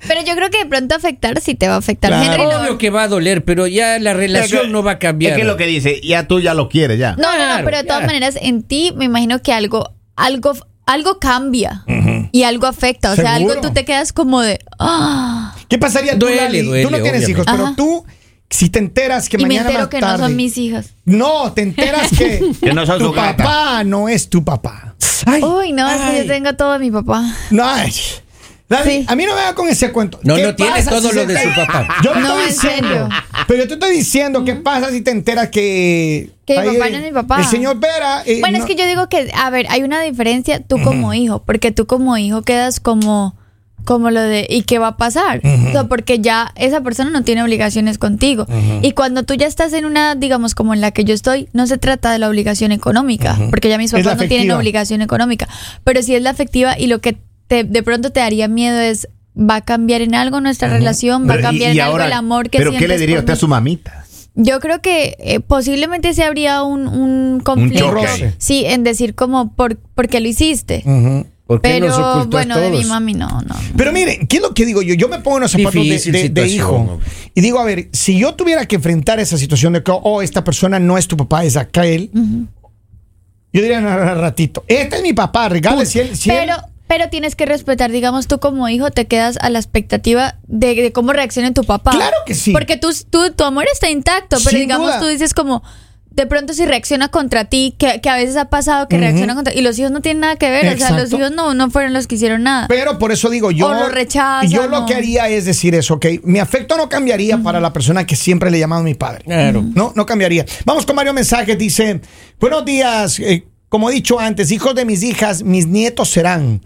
Pero 0.07 0.21
yo 0.27 0.35
creo 0.35 0.51
que 0.51 0.59
de 0.59 0.67
pronto 0.67 0.95
afectar 0.97 1.41
sí 1.41 1.55
te 1.55 1.69
va 1.69 1.75
a 1.75 1.79
afectar. 1.79 2.11
Claro. 2.11 2.33
Henry, 2.33 2.47
no, 2.53 2.61
Obvio 2.63 2.79
que 2.79 2.91
va 2.91 3.05
a 3.05 3.09
doler, 3.09 3.45
pero 3.45 3.67
ya 3.67 3.99
la 3.99 4.13
relación 4.13 4.73
no 4.73 4.83
va 4.83 4.93
a 4.93 4.99
cambiar. 4.99 5.33
Es 5.33 5.39
que 5.39 5.45
lo 5.45 5.57
que 5.57 5.67
dice, 5.67 6.01
ya 6.03 6.27
tú 6.27 6.41
ya 6.41 6.53
lo 6.55 6.69
quieres, 6.69 6.99
ya. 6.99 7.15
no, 7.17 7.39
no, 7.39 7.57
no, 7.59 7.65
pero 7.65 7.79
de 7.79 7.85
todas 7.85 8.01
ya. 8.01 8.07
maneras, 8.07 8.37
en 8.41 8.63
ti 8.63 8.93
me 8.97 9.05
imagino 9.07 9.41
que 9.43 9.53
algo, 9.53 9.95
algo, 10.17 10.53
algo 10.93 11.19
cambia 11.19 11.85
y 12.33 12.43
algo 12.43 12.67
afecta. 12.67 13.13
O 13.13 13.17
sea, 13.17 13.35
algo 13.35 13.61
tú 13.61 13.71
te 13.73 13.85
quedas 13.85 14.13
como 14.13 14.41
de. 14.41 14.59
"Ah". 14.79 15.55
¿Qué 15.69 15.79
pasaría 15.79 16.19
tú, 16.19 16.27
Lali? 16.27 16.63
duele, 16.63 16.85
tú 16.85 16.91
no 16.91 16.97
tienes 17.03 17.23
obviamente. 17.25 17.31
hijos, 17.33 17.47
pero 17.51 17.65
Ajá. 17.67 17.75
tú, 17.77 18.05
si 18.51 18.69
te 18.71 18.79
enteras 18.81 19.29
que 19.29 19.37
y 19.37 19.41
me 19.43 19.49
mañana 19.49 19.67
entero 19.69 19.81
más 19.81 19.89
que 19.89 20.01
tarde, 20.01 20.19
no 20.19 20.25
son 20.25 20.37
mis 20.37 20.57
hijas. 20.59 20.91
No, 21.05 21.53
te 21.53 21.63
enteras 21.63 22.11
que, 22.17 22.53
Que 22.61 22.73
no 22.73 22.85
son 22.87 22.99
tu 22.99 23.13
gata. 23.13 23.37
papá 23.45 23.85
no 23.85 24.09
es 24.09 24.29
tu 24.29 24.45
papá. 24.45 24.95
Ay, 25.27 25.43
Uy, 25.43 25.73
no, 25.73 25.89
es 25.89 25.97
que 25.97 26.03
ay. 26.03 26.19
yo 26.23 26.27
tengo 26.33 26.55
todo 26.55 26.73
de 26.73 26.79
mi 26.81 26.91
papá. 26.91 27.23
No, 27.51 27.63
ay. 27.65 27.93
David, 28.71 28.91
Sí. 29.01 29.05
a 29.09 29.17
mí 29.17 29.27
no 29.27 29.35
me 29.35 29.43
va 29.43 29.55
con 29.55 29.69
ese 29.69 29.91
cuento. 29.93 30.19
No, 30.23 30.37
¿Qué 30.37 30.43
no 30.45 30.55
tiene 30.55 30.71
pasa 30.73 30.91
todo 30.91 31.09
si 31.11 31.17
lo 31.17 31.27
de 31.27 31.35
te- 31.35 31.43
su 31.43 31.49
papá. 31.55 31.89
Yo 32.05 32.15
No, 32.15 32.21
estoy 32.21 32.43
en 32.43 32.49
diciendo. 32.49 32.89
serio. 32.89 33.09
Pero 33.49 33.63
yo 33.65 33.69
te 33.69 33.75
estoy 33.75 33.97
diciendo, 33.97 34.45
¿qué 34.45 34.55
pasa 34.55 34.91
si 34.91 35.01
te 35.03 35.11
enteras 35.11 35.49
que. 35.49 36.31
Que 36.47 36.61
mi 36.61 36.77
papá 36.79 36.89
no 36.91 36.97
es 36.99 37.03
mi 37.03 37.11
papá. 37.13 37.39
El 37.41 37.45
señor 37.47 37.79
Vera. 37.81 38.23
eh, 38.25 38.39
Bueno, 38.41 38.59
no- 38.59 38.65
es 38.65 38.69
que 38.71 38.77
yo 38.77 38.87
digo 38.87 39.09
que, 39.09 39.31
a 39.35 39.51
ver, 39.51 39.67
hay 39.69 39.83
una 39.83 40.01
diferencia 40.03 40.61
tú 40.61 40.81
como 40.83 41.13
hijo, 41.15 41.43
porque 41.45 41.73
tú 41.73 41.87
como 41.87 42.17
hijo 42.17 42.43
quedas 42.43 42.79
como, 42.81 43.35
como 43.85 44.11
lo 44.11 44.21
de, 44.21 44.47
¿y 44.49 44.63
qué 44.63 44.79
va 44.79 44.89
a 44.89 44.97
pasar? 44.97 45.41
O 45.45 45.73
sea, 45.73 45.85
porque 45.85 46.21
ya 46.21 46.53
esa 46.55 46.81
persona 46.83 47.11
no 47.11 47.23
tiene 47.25 47.43
obligaciones 47.43 47.99
contigo. 47.99 48.47
Y 48.83 48.93
cuando 48.93 49.25
tú 49.25 49.35
ya 49.35 49.47
estás 49.49 49.73
en 49.73 49.85
una, 49.85 50.15
digamos, 50.15 50.55
como 50.55 50.75
en 50.75 50.81
la 50.81 50.91
que 50.93 51.05
yo 51.05 51.13
estoy, 51.15 51.49
no 51.53 51.67
se 51.67 51.77
trata 51.79 52.13
de 52.13 52.19
la 52.21 52.29
obligación 52.29 52.71
económica, 52.73 53.37
porque 53.51 53.69
ya 53.69 53.79
mis 53.79 53.91
papás 53.91 54.17
no 54.17 54.29
tienen 54.29 54.53
obligación 54.53 55.03
económica, 55.03 55.49
pero 55.83 56.03
sí 56.03 56.15
es 56.15 56.23
la 56.23 56.31
afectiva 56.31 56.79
y 56.79 56.87
lo 56.87 57.01
que 57.01 57.17
te, 57.51 57.65
de 57.65 57.83
pronto 57.83 58.13
te 58.13 58.21
daría 58.21 58.47
miedo 58.47 58.79
es, 58.79 59.09
¿va 59.37 59.57
a 59.57 59.61
cambiar 59.63 60.03
en 60.03 60.15
algo 60.15 60.41
nuestra 60.41 60.69
relación? 60.69 61.29
¿Va 61.29 61.33
a 61.33 61.37
Pero, 61.37 61.49
cambiar 61.49 61.73
en 61.73 61.81
algo 61.81 61.99
el 61.99 62.13
amor 62.13 62.49
que 62.49 62.59
¿Pero 62.59 62.71
qué 62.71 62.87
le 62.87 62.97
diría 62.97 63.19
usted 63.19 63.33
a 63.33 63.37
su 63.37 63.49
mamita? 63.49 64.05
Yo 64.37 64.61
creo 64.61 64.81
que 64.81 65.17
eh, 65.19 65.41
posiblemente 65.41 66.15
sí 66.15 66.23
habría 66.23 66.63
un, 66.63 66.87
un 66.87 67.41
conflicto. 67.41 67.91
choque. 67.91 68.35
sí, 68.39 68.65
en 68.65 68.85
decir 68.85 69.17
como, 69.17 69.53
¿por, 69.53 69.77
¿por 69.79 70.07
qué 70.07 70.21
lo 70.21 70.29
hiciste? 70.29 70.85
Ujú. 70.87 71.27
¿Por 71.49 71.61
qué 71.61 71.81
nos 71.81 71.97
Pero 71.97 72.27
bueno, 72.27 72.57
de 72.61 72.71
mi 72.71 72.85
mami 72.85 73.15
no, 73.15 73.27
no. 73.41 73.57
Pero 73.77 73.91
miren, 73.93 74.29
¿qué 74.29 74.37
es 74.37 74.43
lo 74.43 74.55
que 74.55 74.65
digo 74.65 74.83
yo? 74.83 74.95
Yo 74.95 75.09
me 75.09 75.19
pongo 75.19 75.39
en 75.39 75.43
los 75.43 75.51
zapatos 75.51 75.85
de, 76.05 76.29
de- 76.29 76.47
hijo 76.47 77.01
y 77.35 77.41
digo, 77.41 77.59
a 77.59 77.65
ver, 77.65 77.89
si 77.93 78.17
yo 78.17 78.35
tuviera 78.37 78.67
que 78.67 78.77
enfrentar 78.77 79.19
esa 79.19 79.37
situación 79.37 79.73
de 79.73 79.83
que, 79.83 79.91
oh, 79.93 80.23
esta 80.23 80.45
persona 80.45 80.79
no 80.79 80.97
es 80.97 81.09
tu 81.09 81.17
papá, 81.17 81.43
es 81.45 81.57
aquel, 81.57 82.11
yo 83.53 83.61
diría, 83.63 83.81
no, 83.81 83.91
no, 83.91 84.15
ratito, 84.15 84.63
este 84.69 84.99
es 84.99 85.03
mi 85.03 85.13
papá, 85.13 85.49
regale 85.49 85.85
si 85.85 85.99
él... 85.99 86.17
si 86.17 86.31
él- 86.31 86.51
Pero, 86.91 87.09
tienes 87.09 87.37
que 87.37 87.47
respetar, 87.47 87.91
digamos, 87.91 88.27
tú 88.27 88.39
como 88.41 88.69
hijo 88.69 88.91
te 88.91 89.07
quedas 89.07 89.39
a 89.41 89.49
la 89.49 89.59
expectativa 89.59 90.37
de, 90.49 90.75
de 90.75 90.93
cómo 90.93 91.13
reaccione 91.13 91.53
tu 91.53 91.65
papá. 91.65 91.93
Claro 91.93 92.17
que 92.27 92.35
sí. 92.35 92.53
Porque 92.53 92.77
tú, 92.77 92.89
tú- 93.09 93.31
tu 93.33 93.45
amor 93.45 93.65
está 93.73 93.89
intacto, 93.89 94.37
pero 94.39 94.51
Sin 94.51 94.59
digamos, 94.61 94.89
duda. 94.89 95.01
tú 95.01 95.07
dices 95.07 95.33
como, 95.33 95.63
de 96.11 96.27
pronto 96.27 96.53
si 96.53 96.67
reacciona 96.67 97.09
contra 97.09 97.45
ti, 97.45 97.77
que, 97.79 98.01
que 98.01 98.11
a 98.11 98.17
veces 98.17 98.37
ha 98.37 98.47
pasado 98.51 98.89
que 98.89 98.99
reacciona 98.99 99.37
contra 99.37 99.55
Y 99.55 99.61
los 99.61 99.79
hijos 99.79 99.93
no 99.93 100.01
tienen 100.03 100.21
nada 100.23 100.35
que 100.35 100.51
ver, 100.51 100.75
o 100.75 100.77
sea, 100.77 100.91
los 100.91 101.13
hijos 101.13 101.31
no, 101.31 101.55
no 101.55 101.71
fueron 101.71 101.93
los 101.93 102.09
que 102.09 102.17
hicieron 102.17 102.43
nada. 102.43 102.67
Pero 102.69 102.99
por 102.99 103.13
eso 103.13 103.31
digo, 103.31 103.53
yo, 103.53 103.69
O 103.69 103.73
lo 103.75 103.89
rechazan, 103.89 104.51
yo 104.51 104.67
lo 104.67 104.85
que 104.87 104.97
haría 104.97 105.29
es 105.29 105.45
decir 105.45 105.77
eso, 105.77 105.95
ok, 105.95 106.07
mi 106.25 106.41
afecto 106.41 106.77
no 106.77 106.89
cambiaría 106.89 107.39
para 107.39 107.61
la 107.61 107.73
persona 107.73 108.05
que 108.05 108.17
siempre 108.17 108.51
le 108.51 108.57
he 108.57 108.61
llamado 108.61 108.83
mi 108.83 108.95
padre. 108.95 109.23
Claro. 109.25 109.63
No, 109.75 109.93
no 109.95 110.05
cambiaría. 110.05 110.45
Vamos 110.65 110.85
con 110.85 110.97
varios 110.97 111.15
mensajes. 111.15 111.57
Dice, 111.57 112.01
buenos 112.41 112.65
días. 112.65 113.21
eh, 113.21 113.47
como 113.71 113.89
he 113.89 113.95
dicho 113.95 114.19
antes, 114.19 114.51
hijos 114.51 114.75
de 114.75 114.85
mis 114.85 115.05
hijas, 115.05 115.45
mis 115.45 115.69
nietos 115.69 116.11
serán. 116.11 116.61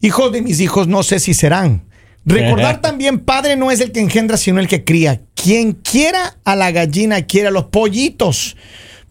Hijos 0.00 0.32
de 0.32 0.40
mis 0.40 0.58
hijos, 0.60 0.88
no 0.88 1.02
sé 1.02 1.20
si 1.20 1.34
serán. 1.34 1.84
Recordar 2.24 2.80
también, 2.82 3.20
padre 3.20 3.56
no 3.56 3.70
es 3.70 3.80
el 3.82 3.92
que 3.92 4.00
engendra, 4.00 4.38
sino 4.38 4.58
el 4.58 4.66
que 4.66 4.82
cría. 4.82 5.20
Quien 5.34 5.74
quiera 5.74 6.38
a 6.44 6.56
la 6.56 6.70
gallina, 6.70 7.26
quiera 7.26 7.50
a 7.50 7.52
los 7.52 7.66
pollitos. 7.66 8.56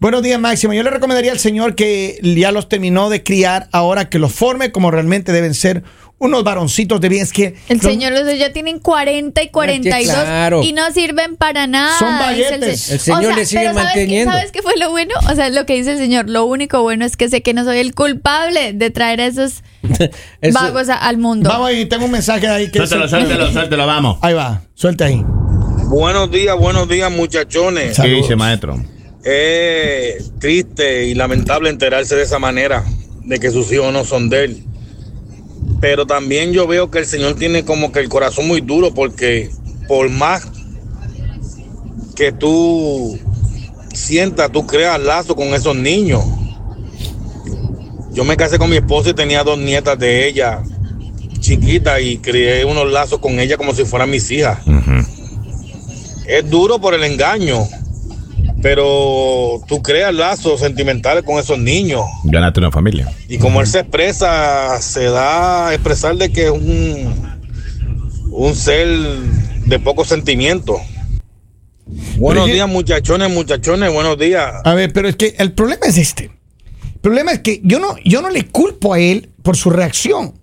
Buenos 0.00 0.24
días, 0.24 0.40
Máximo. 0.40 0.74
Yo 0.74 0.82
le 0.82 0.90
recomendaría 0.90 1.30
al 1.30 1.38
Señor 1.38 1.76
que 1.76 2.18
ya 2.20 2.50
los 2.50 2.68
terminó 2.68 3.10
de 3.10 3.22
criar, 3.22 3.68
ahora 3.70 4.10
que 4.10 4.18
los 4.18 4.32
forme 4.32 4.72
como 4.72 4.90
realmente 4.90 5.30
deben 5.30 5.54
ser 5.54 5.84
unos 6.18 6.44
varoncitos 6.44 6.98
de 7.00 7.08
bien. 7.10 7.22
Es 7.22 7.32
que 7.32 7.54
El 7.68 7.76
los- 7.78 7.86
señor, 7.86 8.12
los 8.12 8.38
ya 8.38 8.52
tienen 8.52 8.78
40 8.78 9.42
y 9.42 9.48
42 9.50 10.14
claro. 10.14 10.62
y 10.62 10.72
no 10.72 10.90
sirven 10.92 11.36
para 11.36 11.66
nada. 11.66 11.98
Son 11.98 12.08
se- 12.34 12.94
El 12.94 13.00
señor 13.00 13.34
le 13.36 13.44
sigue 13.44 13.60
pero 13.62 13.74
¿sabes 13.74 13.92
qué- 13.92 13.98
manteniendo. 14.00 14.32
¿Sabes 14.32 14.52
qué 14.52 14.62
fue 14.62 14.76
lo 14.78 14.90
bueno? 14.90 15.14
O 15.30 15.34
sea, 15.34 15.50
lo 15.50 15.66
que 15.66 15.74
dice 15.74 15.92
el 15.92 15.98
señor, 15.98 16.28
lo 16.30 16.44
único 16.46 16.80
bueno 16.82 17.04
es 17.04 17.16
que 17.16 17.28
sé 17.28 17.42
que 17.42 17.52
no 17.52 17.64
soy 17.64 17.78
el 17.78 17.94
culpable 17.94 18.72
de 18.72 18.90
traer 18.90 19.20
a 19.20 19.26
esos 19.26 19.62
Eso- 20.40 20.58
vagos 20.58 20.88
a- 20.88 20.96
al 20.96 21.18
mundo. 21.18 21.50
Vamos 21.50 21.68
ahí, 21.68 21.84
tengo 21.86 22.06
un 22.06 22.10
mensaje 22.12 22.46
ahí 22.48 22.70
que 22.70 22.78
Suéltelo, 22.78 23.02
dice- 23.04 23.16
suéltelo, 23.16 23.52
suéltelo, 23.52 23.86
vamos. 23.86 24.18
Ahí 24.22 24.32
va, 24.34 24.62
suelta 24.74 25.04
ahí. 25.04 25.22
Buenos 25.88 26.30
días, 26.30 26.56
buenos 26.56 26.88
días 26.88 27.12
muchachones. 27.12 27.98
¿Qué 28.00 28.08
dice, 28.08 28.34
maestro? 28.36 28.82
Es 29.22 30.32
triste 30.38 31.04
y 31.06 31.14
lamentable 31.14 31.68
enterarse 31.68 32.16
de 32.16 32.22
esa 32.22 32.38
manera, 32.38 32.84
de 33.24 33.38
que 33.38 33.50
sus 33.50 33.70
hijos 33.72 33.92
no 33.92 34.04
son 34.04 34.28
de 34.30 34.44
él. 34.44 34.64
Pero 35.80 36.06
también 36.06 36.52
yo 36.52 36.66
veo 36.66 36.90
que 36.90 36.98
el 37.00 37.06
Señor 37.06 37.34
tiene 37.34 37.64
como 37.64 37.92
que 37.92 38.00
el 38.00 38.08
corazón 38.08 38.48
muy 38.48 38.60
duro 38.60 38.94
porque 38.94 39.50
por 39.88 40.08
más 40.08 40.48
que 42.16 42.32
tú 42.32 43.18
sientas, 43.92 44.50
tú 44.50 44.66
creas 44.66 45.00
lazo 45.00 45.36
con 45.36 45.48
esos 45.48 45.76
niños. 45.76 46.24
Yo 48.12 48.24
me 48.24 48.36
casé 48.36 48.58
con 48.58 48.70
mi 48.70 48.76
esposa 48.76 49.10
y 49.10 49.14
tenía 49.14 49.44
dos 49.44 49.58
nietas 49.58 49.98
de 49.98 50.26
ella, 50.26 50.62
chiquitas, 51.40 52.00
y 52.00 52.16
creé 52.18 52.64
unos 52.64 52.90
lazos 52.90 53.18
con 53.18 53.38
ella 53.38 53.58
como 53.58 53.74
si 53.74 53.84
fueran 53.84 54.10
mis 54.10 54.30
hijas. 54.30 54.58
Es 56.26 56.48
duro 56.48 56.80
por 56.80 56.94
el 56.94 57.04
engaño, 57.04 57.68
pero 58.62 59.60
tú 59.66 59.82
creas 59.82 60.14
lazos 60.14 60.60
sentimentales 60.60 61.24
con 61.24 61.38
esos 61.38 61.58
niños. 61.58 62.02
Ganaste 62.24 62.60
una 62.60 62.70
familia. 62.70 63.12
Y 63.28 63.38
como 63.38 63.60
él 63.60 63.66
se 63.66 63.80
expresa, 63.80 64.80
se 64.80 65.04
da 65.04 65.68
a 65.68 65.74
expresar 65.74 66.16
de 66.16 66.30
que 66.30 66.46
es 66.46 66.50
un, 66.50 67.38
un 68.30 68.54
ser 68.54 68.88
de 69.66 69.78
poco 69.78 70.04
sentimiento. 70.04 70.80
Buenos 72.16 72.46
días, 72.46 72.68
muchachones, 72.68 73.30
muchachones, 73.30 73.92
buenos 73.92 74.18
días. 74.18 74.54
A 74.64 74.74
ver, 74.74 74.92
pero 74.92 75.08
es 75.08 75.16
que 75.16 75.34
el 75.38 75.52
problema 75.52 75.86
es 75.86 75.98
este. 75.98 76.30
El 76.94 77.00
problema 77.00 77.32
es 77.32 77.40
que 77.40 77.60
yo 77.62 77.78
no, 77.78 77.96
yo 78.04 78.22
no 78.22 78.30
le 78.30 78.46
culpo 78.46 78.94
a 78.94 78.98
él 78.98 79.30
por 79.42 79.56
su 79.56 79.70
reacción. 79.70 80.34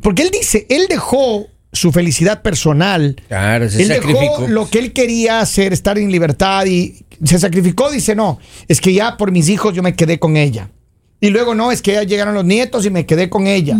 Porque 0.00 0.22
él 0.22 0.30
dice, 0.32 0.66
él 0.68 0.86
dejó 0.88 1.46
su 1.74 1.92
felicidad 1.92 2.42
personal. 2.42 3.16
Claro, 3.28 3.68
se 3.68 3.82
él 3.82 3.88
sacrificó. 3.88 4.20
dejó 4.20 4.48
lo 4.48 4.68
que 4.68 4.78
él 4.78 4.92
quería 4.92 5.40
hacer, 5.40 5.72
estar 5.72 5.98
en 5.98 6.10
libertad 6.10 6.66
y 6.66 7.04
se 7.22 7.38
sacrificó. 7.38 7.90
Dice, 7.90 8.14
no, 8.14 8.38
es 8.68 8.80
que 8.80 8.92
ya 8.92 9.16
por 9.16 9.30
mis 9.30 9.48
hijos 9.48 9.74
yo 9.74 9.82
me 9.82 9.94
quedé 9.94 10.18
con 10.18 10.36
ella. 10.36 10.70
Y 11.20 11.30
luego, 11.30 11.54
no, 11.54 11.72
es 11.72 11.80
que 11.80 11.92
ya 11.92 12.02
llegaron 12.02 12.34
los 12.34 12.44
nietos 12.44 12.84
y 12.84 12.90
me 12.90 13.06
quedé 13.06 13.30
con 13.30 13.46
ella. 13.46 13.78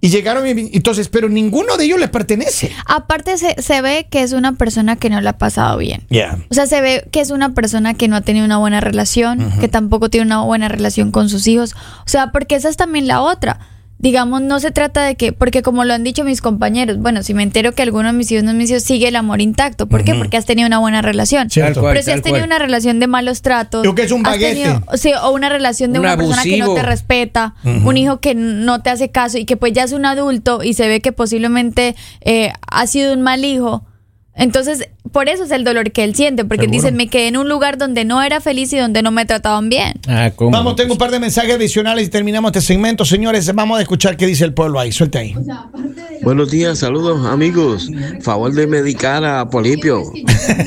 Y 0.00 0.08
llegaron, 0.08 0.46
entonces, 0.46 1.08
pero 1.08 1.28
ninguno 1.28 1.76
de 1.76 1.84
ellos 1.84 2.00
le 2.00 2.08
pertenece. 2.08 2.70
Aparte 2.86 3.36
se, 3.38 3.60
se 3.60 3.82
ve 3.82 4.06
que 4.10 4.22
es 4.22 4.32
una 4.32 4.54
persona 4.54 4.96
que 4.96 5.10
no 5.10 5.20
la 5.20 5.30
ha 5.30 5.38
pasado 5.38 5.76
bien. 5.78 6.04
Ya. 6.10 6.38
O 6.48 6.54
sea, 6.54 6.66
se 6.66 6.80
ve 6.80 7.06
que 7.10 7.20
es 7.20 7.30
una 7.30 7.54
persona 7.54 7.94
que 7.94 8.08
no 8.08 8.16
ha 8.16 8.20
tenido 8.22 8.46
una 8.46 8.58
buena 8.58 8.80
relación, 8.80 9.52
que 9.60 9.68
tampoco 9.68 10.08
tiene 10.08 10.26
una 10.26 10.42
buena 10.42 10.68
relación 10.68 11.10
con 11.10 11.28
sus 11.28 11.46
hijos. 11.46 11.74
O 11.74 12.08
sea, 12.08 12.30
porque 12.32 12.54
esa 12.54 12.68
es 12.68 12.76
también 12.76 13.06
la 13.06 13.20
otra. 13.20 13.58
Digamos, 13.98 14.42
no 14.42 14.60
se 14.60 14.70
trata 14.72 15.04
de 15.04 15.14
que, 15.14 15.32
porque 15.32 15.62
como 15.62 15.82
lo 15.84 15.94
han 15.94 16.04
dicho 16.04 16.22
mis 16.22 16.42
compañeros, 16.42 16.98
bueno, 16.98 17.22
si 17.22 17.32
me 17.32 17.42
entero 17.42 17.72
que 17.72 17.80
alguno 17.82 18.08
de 18.08 18.12
mis 18.12 18.30
hijos 18.30 18.44
no 18.44 18.50
es 18.50 18.56
mis 18.56 18.70
hijos, 18.70 18.82
sigue 18.82 19.08
el 19.08 19.16
amor 19.16 19.40
intacto. 19.40 19.86
¿Por 19.88 20.04
qué? 20.04 20.14
Porque 20.14 20.36
has 20.36 20.44
tenido 20.44 20.66
una 20.66 20.78
buena 20.78 21.00
relación. 21.00 21.48
Cierto. 21.48 21.80
Pero 21.80 22.02
si 22.02 22.10
has 22.10 22.22
tenido 22.22 22.44
una 22.44 22.58
relación 22.58 23.00
de 23.00 23.06
malos 23.06 23.40
tratos. 23.40 23.80
Creo 23.80 23.94
que 23.94 24.02
es 24.02 24.12
un 24.12 24.22
tenido- 24.22 24.82
sí, 24.98 25.12
o 25.22 25.30
una 25.30 25.48
relación 25.48 25.94
de 25.94 25.98
Un 25.98 26.04
una 26.04 26.16
persona 26.18 26.42
que 26.42 26.58
no 26.58 26.74
te 26.74 26.82
respeta, 26.82 27.54
un 27.64 27.96
hijo 27.96 28.20
que 28.20 28.34
no 28.34 28.82
te 28.82 28.90
hace 28.90 29.10
caso 29.10 29.38
y 29.38 29.46
que 29.46 29.56
pues 29.56 29.72
ya 29.72 29.84
es 29.84 29.92
un 29.92 30.04
adulto 30.04 30.62
y 30.62 30.74
se 30.74 30.88
ve 30.88 31.00
que 31.00 31.12
posiblemente 31.12 31.96
eh, 32.20 32.52
ha 32.70 32.86
sido 32.86 33.14
un 33.14 33.22
mal 33.22 33.44
hijo. 33.46 33.86
Entonces, 34.34 34.90
por 35.12 35.28
eso 35.28 35.44
es 35.44 35.50
el 35.50 35.64
dolor 35.64 35.92
que 35.92 36.04
él 36.04 36.14
siente, 36.14 36.44
porque 36.44 36.64
Seguro. 36.64 36.82
dice, 36.82 36.92
me 36.92 37.08
quedé 37.08 37.28
en 37.28 37.36
un 37.36 37.48
lugar 37.48 37.78
donde 37.78 38.04
no 38.04 38.22
era 38.22 38.40
feliz 38.40 38.72
y 38.72 38.78
donde 38.78 39.02
no 39.02 39.10
me 39.10 39.24
trataban 39.24 39.68
bien. 39.68 39.94
Ah, 40.08 40.30
¿cómo? 40.34 40.50
Vamos, 40.50 40.76
tengo 40.76 40.92
un 40.92 40.98
par 40.98 41.10
de 41.10 41.20
mensajes 41.20 41.54
adicionales 41.54 42.06
y 42.06 42.10
terminamos 42.10 42.50
este 42.50 42.60
segmento. 42.60 43.04
Señores, 43.04 43.52
vamos 43.54 43.78
a 43.78 43.82
escuchar 43.82 44.16
qué 44.16 44.26
dice 44.26 44.44
el 44.44 44.54
pueblo 44.54 44.78
ahí. 44.80 44.92
Suelta 44.92 45.18
ahí. 45.18 45.34
Buenos 46.22 46.50
días, 46.50 46.78
saludos 46.78 47.24
amigos. 47.26 47.90
Favor 48.20 48.52
de 48.52 48.66
medicar 48.66 49.24
a 49.24 49.48
Polipio. 49.50 50.02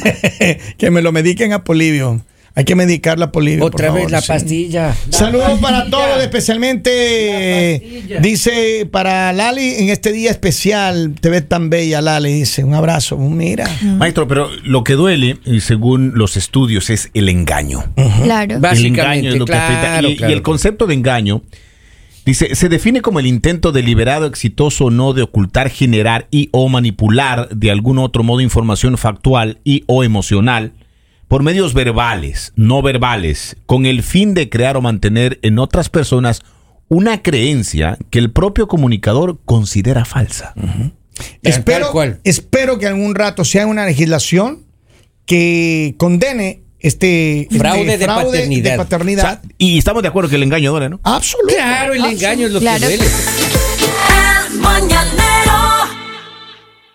que 0.78 0.92
me 0.92 1.02
lo 1.02 1.12
mediquen 1.12 1.54
a 1.54 1.64
Polivio. 1.64 2.22
Hay 2.60 2.66
que 2.66 2.76
medicarla 2.76 3.28
a 3.28 3.32
Polivio. 3.32 3.60
por 3.62 3.74
Otra 3.74 3.88
vez 3.90 4.00
favor, 4.04 4.12
la 4.12 4.22
sí. 4.22 4.28
pastilla. 4.28 4.94
Saludos 5.10 5.60
para 5.62 5.90
todos, 5.90 6.22
especialmente 6.22 8.04
La 8.10 8.20
dice 8.20 8.86
para 8.92 9.32
Lali 9.32 9.76
en 9.76 9.88
este 9.88 10.12
día 10.12 10.30
especial. 10.30 11.16
Te 11.22 11.30
ves 11.30 11.48
tan 11.48 11.70
bella, 11.70 12.02
Lali. 12.02 12.34
Dice 12.34 12.66
un 12.66 12.74
abrazo. 12.74 13.18
Mira. 13.18 13.66
Maestro, 13.82 14.28
pero 14.28 14.50
lo 14.66 14.84
que 14.84 14.94
duele, 14.96 15.38
según 15.62 16.12
los 16.16 16.36
estudios, 16.36 16.90
es 16.90 17.10
el 17.14 17.30
engaño. 17.30 17.86
Claro. 18.24 18.56
El 18.56 18.60
Básicamente, 18.60 19.00
engaño 19.02 19.30
es 19.32 19.40
lo 19.40 19.46
que 19.46 19.54
afecta. 19.54 19.82
claro, 19.82 20.10
Y, 20.10 20.16
claro. 20.18 20.34
y 20.34 20.36
el 20.36 20.42
concepto 20.42 20.86
de 20.86 20.96
engaño 20.96 21.42
dice, 22.26 22.56
se 22.56 22.68
define 22.68 23.00
como 23.02 23.22
el 23.22 23.26
intento 23.26 23.72
deliberado, 23.72 24.26
exitoso 24.26 24.86
o 24.86 24.92
no 24.92 25.14
de 25.14 25.22
ocultar, 25.22 25.70
generar 25.70 26.28
y 26.30 26.50
o 26.52 26.68
manipular 26.68 27.48
de 27.56 27.72
algún 27.72 28.00
otro 28.00 28.24
modo 28.24 28.42
información 28.42 28.98
factual 28.98 29.60
y 29.64 29.86
o 29.88 30.04
emocional 30.04 30.74
por 31.30 31.44
medios 31.44 31.74
verbales, 31.74 32.52
no 32.58 32.82
verbales, 32.82 33.56
con 33.66 33.86
el 33.86 34.04
fin 34.04 34.34
de 34.34 34.50
crear 34.50 34.76
o 34.76 34.82
mantener 34.82 35.40
en 35.44 35.60
otras 35.60 35.88
personas 35.88 36.42
una 36.90 37.22
creencia 37.22 37.98
que 38.10 38.20
el 38.20 38.32
propio 38.32 38.68
comunicador 38.68 39.40
considera 39.46 40.04
falsa. 40.06 40.54
Espero, 41.44 41.92
cual. 41.92 42.20
espero 42.24 42.80
que 42.80 42.88
algún 42.88 43.14
rato 43.16 43.46
sea 43.46 43.68
una 43.68 43.86
legislación 43.86 44.66
que 45.26 45.94
condene 45.98 46.64
este, 46.80 47.42
este 47.42 47.60
Fraude 47.60 47.98
de 47.98 48.06
paternidad. 48.08 48.72
de 48.72 48.78
paternidad. 48.78 49.24
O 49.24 49.28
sea, 49.28 49.42
y 49.60 49.78
estamos 49.78 50.02
de 50.02 50.08
acuerdo 50.08 50.30
que 50.32 50.38
el 50.38 50.44
engaño 50.44 50.72
duele, 50.72 50.90
¿no? 50.90 51.00
Absoluto. 51.04 51.54
Claro, 51.54 51.94
el 51.94 52.06
engaño 52.06 52.48
es 52.48 52.54
lo 52.54 52.60
Claro. 52.60 52.80
que 52.88 52.98
duele. 52.98 53.06
El 54.52 54.60
mañanero 54.60 55.19